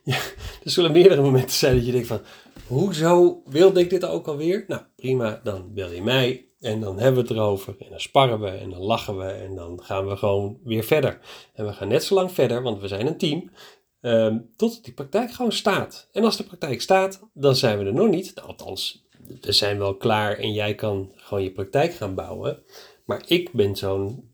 ja, 0.04 0.18
er 0.64 0.72
zullen 0.72 0.92
meerdere 0.92 1.22
momenten 1.22 1.52
zijn 1.52 1.76
dat 1.76 1.86
je 1.86 1.92
denkt 1.92 2.08
van, 2.08 2.22
hoezo 2.68 3.42
wilde 3.46 3.80
ik 3.80 3.90
dit 3.90 4.06
ook 4.06 4.28
alweer? 4.28 4.66
Nou, 4.68 4.82
prima, 4.96 5.42
dan 5.44 5.74
bel 5.74 5.92
je 5.92 6.02
mij 6.02 6.50
en 6.60 6.80
dan 6.80 7.00
hebben 7.00 7.22
we 7.22 7.28
het 7.28 7.38
erover 7.38 7.76
en 7.80 7.90
dan 7.90 8.00
sparren 8.00 8.40
we 8.40 8.50
en 8.50 8.70
dan 8.70 8.82
lachen 8.82 9.18
we 9.18 9.26
en 9.26 9.56
dan 9.56 9.84
gaan 9.84 10.08
we 10.08 10.16
gewoon 10.16 10.60
weer 10.64 10.84
verder. 10.84 11.20
En 11.54 11.66
we 11.66 11.74
gaan 11.74 11.88
net 11.88 12.04
zo 12.04 12.16
lang 12.16 12.32
verder, 12.32 12.62
want 12.62 12.82
we 12.82 12.88
zijn 12.88 13.08
een 13.08 13.18
team, 13.18 13.50
um, 14.02 14.54
tot 14.56 14.84
die 14.84 14.94
praktijk 14.94 15.32
gewoon 15.32 15.52
staat. 15.52 16.10
En 16.12 16.24
als 16.24 16.38
de 16.38 16.44
praktijk 16.44 16.82
staat, 16.82 17.30
dan 17.34 17.56
zijn 17.56 17.80
we 17.80 17.86
er 17.86 17.94
nog 17.94 18.10
niet. 18.10 18.36
Nou, 18.36 18.48
althans, 18.48 19.08
we 19.42 19.52
zijn 19.52 19.78
wel 19.78 19.96
klaar 19.96 20.38
en 20.38 20.54
jij 20.54 20.76
kan 20.76 21.12
gewoon 21.16 21.44
je 21.44 21.52
praktijk 21.52 21.94
gaan 21.94 22.16
bouwen. 22.16 22.64
Maar 23.06 23.24
ik 23.28 23.52
ben 23.52 23.76
zo'n 23.76 24.30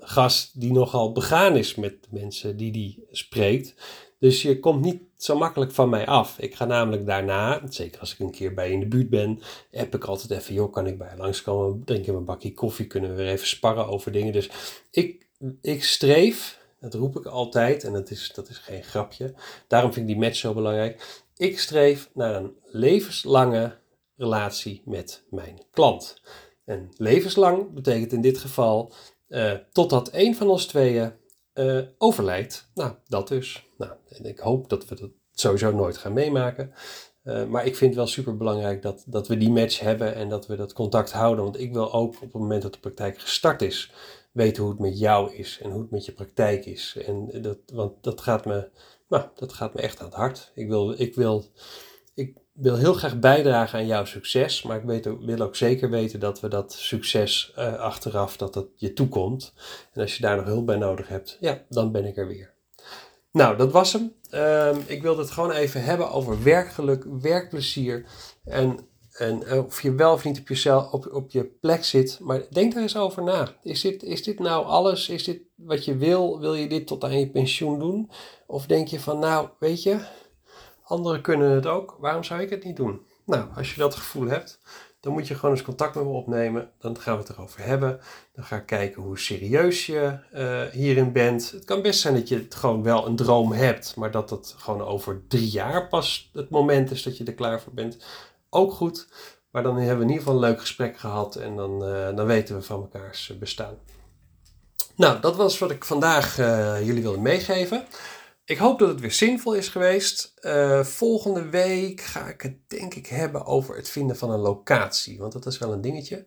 gast 0.00 0.60
die 0.60 0.72
nogal 0.72 1.12
begaan 1.12 1.56
is 1.56 1.74
met 1.74 2.08
mensen 2.10 2.56
die 2.56 2.72
die 2.72 3.04
spreekt. 3.10 3.74
Dus 4.20 4.42
je 4.42 4.58
komt 4.58 4.84
niet 4.84 5.02
zo 5.16 5.36
makkelijk 5.38 5.72
van 5.72 5.88
mij 5.88 6.06
af. 6.06 6.38
Ik 6.38 6.54
ga 6.54 6.64
namelijk 6.64 7.06
daarna, 7.06 7.62
zeker 7.68 8.00
als 8.00 8.12
ik 8.12 8.18
een 8.18 8.30
keer 8.30 8.54
bij 8.54 8.66
je 8.66 8.72
in 8.72 8.80
de 8.80 8.86
buurt 8.86 9.10
ben, 9.10 9.40
heb 9.70 9.94
ik 9.94 10.04
altijd 10.04 10.30
even, 10.30 10.54
joh, 10.54 10.72
kan 10.72 10.86
ik 10.86 10.98
bij 10.98 11.10
je 11.10 11.16
langskomen, 11.16 11.84
drinken 11.84 12.12
we 12.12 12.18
een 12.18 12.24
bakje 12.24 12.54
koffie, 12.54 12.86
kunnen 12.86 13.10
we 13.10 13.16
weer 13.16 13.32
even 13.32 13.46
sparren 13.46 13.86
over 13.86 14.12
dingen. 14.12 14.32
Dus 14.32 14.50
ik, 14.90 15.26
ik 15.60 15.84
streef, 15.84 16.60
dat 16.80 16.94
roep 16.94 17.16
ik 17.16 17.26
altijd, 17.26 17.84
en 17.84 17.92
dat 17.92 18.10
is, 18.10 18.32
dat 18.34 18.48
is 18.48 18.58
geen 18.58 18.82
grapje, 18.82 19.34
daarom 19.66 19.92
vind 19.92 20.08
ik 20.08 20.14
die 20.14 20.24
match 20.24 20.36
zo 20.36 20.54
belangrijk. 20.54 21.22
Ik 21.36 21.58
streef 21.58 22.10
naar 22.14 22.34
een 22.34 22.54
levenslange 22.64 23.76
relatie 24.16 24.82
met 24.84 25.22
mijn 25.30 25.62
klant. 25.70 26.20
En 26.64 26.88
levenslang 26.96 27.72
betekent 27.72 28.12
in 28.12 28.20
dit 28.20 28.38
geval 28.38 28.92
uh, 29.28 29.52
totdat 29.72 30.08
een 30.12 30.36
van 30.36 30.48
ons 30.48 30.66
tweeën 30.66 31.12
uh, 31.60 31.82
overlijdt. 31.98 32.70
Nou, 32.74 32.92
dat 33.08 33.28
dus. 33.28 33.66
Nou, 33.78 33.92
ik 34.22 34.38
hoop 34.38 34.68
dat 34.68 34.88
we 34.88 34.94
dat 34.94 35.10
sowieso 35.32 35.72
nooit 35.72 35.96
gaan 35.96 36.12
meemaken. 36.12 36.72
Uh, 37.24 37.44
maar 37.44 37.66
ik 37.66 37.76
vind 37.76 37.90
het 37.90 37.98
wel 37.98 38.06
super 38.06 38.36
belangrijk 38.36 38.82
dat, 38.82 39.04
dat 39.06 39.28
we 39.28 39.36
die 39.36 39.50
match 39.50 39.80
hebben 39.80 40.14
en 40.14 40.28
dat 40.28 40.46
we 40.46 40.56
dat 40.56 40.72
contact 40.72 41.12
houden. 41.12 41.44
Want 41.44 41.60
ik 41.60 41.72
wil 41.72 41.92
ook 41.92 42.14
op 42.14 42.20
het 42.20 42.32
moment 42.32 42.62
dat 42.62 42.72
de 42.72 42.80
praktijk 42.80 43.18
gestart 43.18 43.62
is, 43.62 43.92
weten 44.32 44.62
hoe 44.62 44.72
het 44.72 44.80
met 44.80 44.98
jou 44.98 45.34
is 45.34 45.58
en 45.62 45.70
hoe 45.70 45.80
het 45.80 45.90
met 45.90 46.04
je 46.04 46.12
praktijk 46.12 46.66
is. 46.66 46.96
En 47.06 47.42
dat, 47.42 47.58
want 47.72 48.02
dat 48.02 48.20
gaat 48.20 48.44
me, 48.44 48.68
nou, 49.08 49.24
dat 49.34 49.52
gaat 49.52 49.74
me 49.74 49.80
echt 49.80 49.98
aan 49.98 50.06
het 50.06 50.14
hart. 50.14 50.52
Ik 50.54 50.68
wil, 50.68 51.00
ik 51.00 51.14
wil, 51.14 51.44
ik 52.14 52.36
wil 52.52 52.76
heel 52.76 52.94
graag 52.94 53.18
bijdragen 53.18 53.78
aan 53.78 53.86
jouw 53.86 54.04
succes, 54.04 54.62
maar 54.62 54.76
ik 54.76 54.84
weet, 54.84 55.08
wil 55.20 55.40
ook 55.40 55.56
zeker 55.56 55.90
weten 55.90 56.20
dat 56.20 56.40
we 56.40 56.48
dat 56.48 56.72
succes 56.72 57.52
uh, 57.58 57.74
achteraf, 57.74 58.36
dat 58.36 58.54
dat 58.54 58.66
je 58.74 58.92
toekomt. 58.92 59.52
En 59.92 60.00
als 60.00 60.16
je 60.16 60.22
daar 60.22 60.36
nog 60.36 60.44
hulp 60.44 60.66
bij 60.66 60.76
nodig 60.76 61.08
hebt, 61.08 61.36
ja, 61.40 61.64
dan 61.68 61.92
ben 61.92 62.04
ik 62.04 62.16
er 62.16 62.26
weer. 62.26 62.52
Nou, 63.32 63.56
dat 63.56 63.72
was 63.72 63.92
hem. 63.92 64.14
Uh, 64.30 64.76
ik 64.86 65.02
wilde 65.02 65.20
het 65.20 65.30
gewoon 65.30 65.50
even 65.50 65.84
hebben 65.84 66.10
over 66.10 66.42
werkgeluk, 66.42 67.04
werkplezier 67.20 68.06
en, 68.44 68.78
en 69.12 69.42
uh, 69.46 69.64
of 69.64 69.82
je 69.82 69.94
wel 69.94 70.12
of 70.12 70.24
niet 70.24 70.66
op, 70.66 70.88
op, 70.92 71.12
op 71.12 71.30
je 71.30 71.44
plek 71.44 71.84
zit. 71.84 72.18
Maar 72.20 72.42
denk 72.50 72.72
daar 72.72 72.82
eens 72.82 72.96
over 72.96 73.22
na. 73.22 73.54
Is 73.62 73.80
dit, 73.80 74.02
is 74.02 74.22
dit 74.22 74.38
nou 74.38 74.64
alles? 74.64 75.08
Is 75.08 75.24
dit 75.24 75.40
wat 75.54 75.84
je 75.84 75.96
wil? 75.96 76.40
Wil 76.40 76.54
je 76.54 76.68
dit 76.68 76.86
tot 76.86 77.04
aan 77.04 77.18
je 77.18 77.30
pensioen 77.30 77.78
doen? 77.78 78.10
Of 78.46 78.66
denk 78.66 78.88
je 78.88 79.00
van, 79.00 79.18
nou, 79.18 79.48
weet 79.58 79.82
je, 79.82 80.00
Anderen 80.90 81.20
kunnen 81.20 81.50
het 81.50 81.66
ook. 81.66 81.96
Waarom 82.00 82.24
zou 82.24 82.40
ik 82.40 82.50
het 82.50 82.64
niet 82.64 82.76
doen? 82.76 83.06
Nou, 83.24 83.48
als 83.56 83.74
je 83.74 83.80
dat 83.80 83.94
gevoel 83.94 84.26
hebt, 84.26 84.58
dan 85.00 85.12
moet 85.12 85.28
je 85.28 85.34
gewoon 85.34 85.50
eens 85.54 85.64
contact 85.64 85.94
met 85.94 86.04
me 86.04 86.10
opnemen. 86.10 86.70
Dan 86.78 86.98
gaan 86.98 87.14
we 87.14 87.22
het 87.22 87.30
erover 87.30 87.64
hebben. 87.64 88.00
Dan 88.34 88.44
ga 88.44 88.56
ik 88.56 88.66
kijken 88.66 89.02
hoe 89.02 89.18
serieus 89.18 89.86
je 89.86 90.18
uh, 90.34 90.62
hierin 90.62 91.12
bent. 91.12 91.50
Het 91.50 91.64
kan 91.64 91.82
best 91.82 92.00
zijn 92.00 92.14
dat 92.14 92.28
je 92.28 92.36
het 92.36 92.54
gewoon 92.54 92.82
wel 92.82 93.06
een 93.06 93.16
droom 93.16 93.52
hebt, 93.52 93.96
maar 93.96 94.10
dat 94.10 94.30
het 94.30 94.54
gewoon 94.58 94.82
over 94.82 95.22
drie 95.28 95.48
jaar 95.48 95.88
pas 95.88 96.30
het 96.32 96.50
moment 96.50 96.90
is 96.90 97.02
dat 97.02 97.16
je 97.16 97.24
er 97.24 97.34
klaar 97.34 97.60
voor 97.60 97.72
bent. 97.72 98.04
Ook 98.48 98.72
goed. 98.72 99.08
Maar 99.50 99.62
dan 99.62 99.76
hebben 99.76 99.96
we 99.96 100.02
in 100.02 100.08
ieder 100.08 100.22
geval 100.24 100.34
een 100.34 100.48
leuk 100.48 100.60
gesprek 100.60 100.98
gehad 100.98 101.36
en 101.36 101.56
dan, 101.56 101.88
uh, 101.88 102.16
dan 102.16 102.26
weten 102.26 102.56
we 102.56 102.62
van 102.62 102.80
mekaars 102.80 103.38
bestaan. 103.38 103.74
Nou, 104.96 105.20
dat 105.20 105.36
was 105.36 105.58
wat 105.58 105.70
ik 105.70 105.84
vandaag 105.84 106.38
uh, 106.38 106.86
jullie 106.86 107.02
wilde 107.02 107.20
meegeven. 107.20 107.84
Ik 108.50 108.58
hoop 108.58 108.78
dat 108.78 108.88
het 108.88 109.00
weer 109.00 109.12
zinvol 109.12 109.54
is 109.54 109.68
geweest. 109.68 110.34
Uh, 110.40 110.84
volgende 110.84 111.48
week 111.48 112.00
ga 112.00 112.28
ik 112.28 112.40
het 112.40 112.54
denk 112.66 112.94
ik 112.94 113.06
hebben 113.06 113.46
over 113.46 113.76
het 113.76 113.88
vinden 113.88 114.16
van 114.16 114.30
een 114.30 114.38
locatie. 114.38 115.18
Want 115.18 115.32
dat 115.32 115.46
is 115.46 115.58
wel 115.58 115.72
een 115.72 115.80
dingetje. 115.80 116.26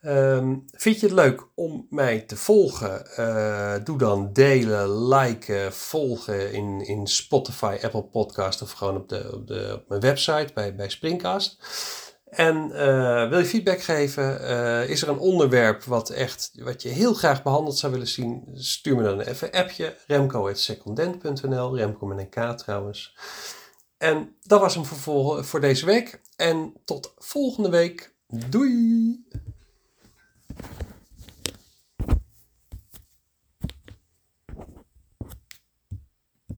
Um, 0.00 0.64
vind 0.72 1.00
je 1.00 1.06
het 1.06 1.14
leuk 1.14 1.46
om 1.54 1.86
mij 1.90 2.20
te 2.20 2.36
volgen? 2.36 3.06
Uh, 3.18 3.74
doe 3.84 3.98
dan 3.98 4.32
delen, 4.32 5.08
liken, 5.08 5.72
volgen 5.72 6.52
in, 6.52 6.86
in 6.86 7.06
Spotify, 7.06 7.78
Apple 7.82 8.04
Podcast 8.04 8.62
of 8.62 8.72
gewoon 8.72 8.96
op, 8.96 9.08
de, 9.08 9.30
op, 9.34 9.46
de, 9.46 9.72
op 9.74 9.88
mijn 9.88 10.00
website 10.00 10.50
bij, 10.54 10.74
bij 10.74 10.88
Springcast. 10.88 11.58
En 12.32 12.70
uh, 12.72 13.28
wil 13.28 13.38
je 13.38 13.44
feedback 13.44 13.82
geven? 13.82 14.40
Uh, 14.40 14.88
is 14.88 15.02
er 15.02 15.08
een 15.08 15.18
onderwerp 15.18 15.84
wat, 15.84 16.10
echt, 16.10 16.52
wat 16.54 16.82
je 16.82 16.88
heel 16.88 17.14
graag 17.14 17.42
behandeld 17.42 17.78
zou 17.78 17.92
willen 17.92 18.08
zien? 18.08 18.48
Stuur 18.54 18.96
me 18.96 19.02
dan 19.02 19.20
even 19.20 19.48
een 19.48 19.60
appje. 19.60 19.96
Remco.secondent.nl 20.06 21.76
Remco 21.76 22.06
met 22.06 22.18
een 22.18 22.28
K 22.28 22.58
trouwens. 22.58 23.16
En 23.98 24.36
dat 24.42 24.60
was 24.60 24.74
hem 24.74 24.84
voor, 24.84 25.44
voor 25.44 25.60
deze 25.60 25.86
week. 25.86 26.20
En 26.36 26.72
tot 26.84 27.14
volgende 27.18 27.68
week. 27.68 28.14
Doei! 28.26 29.24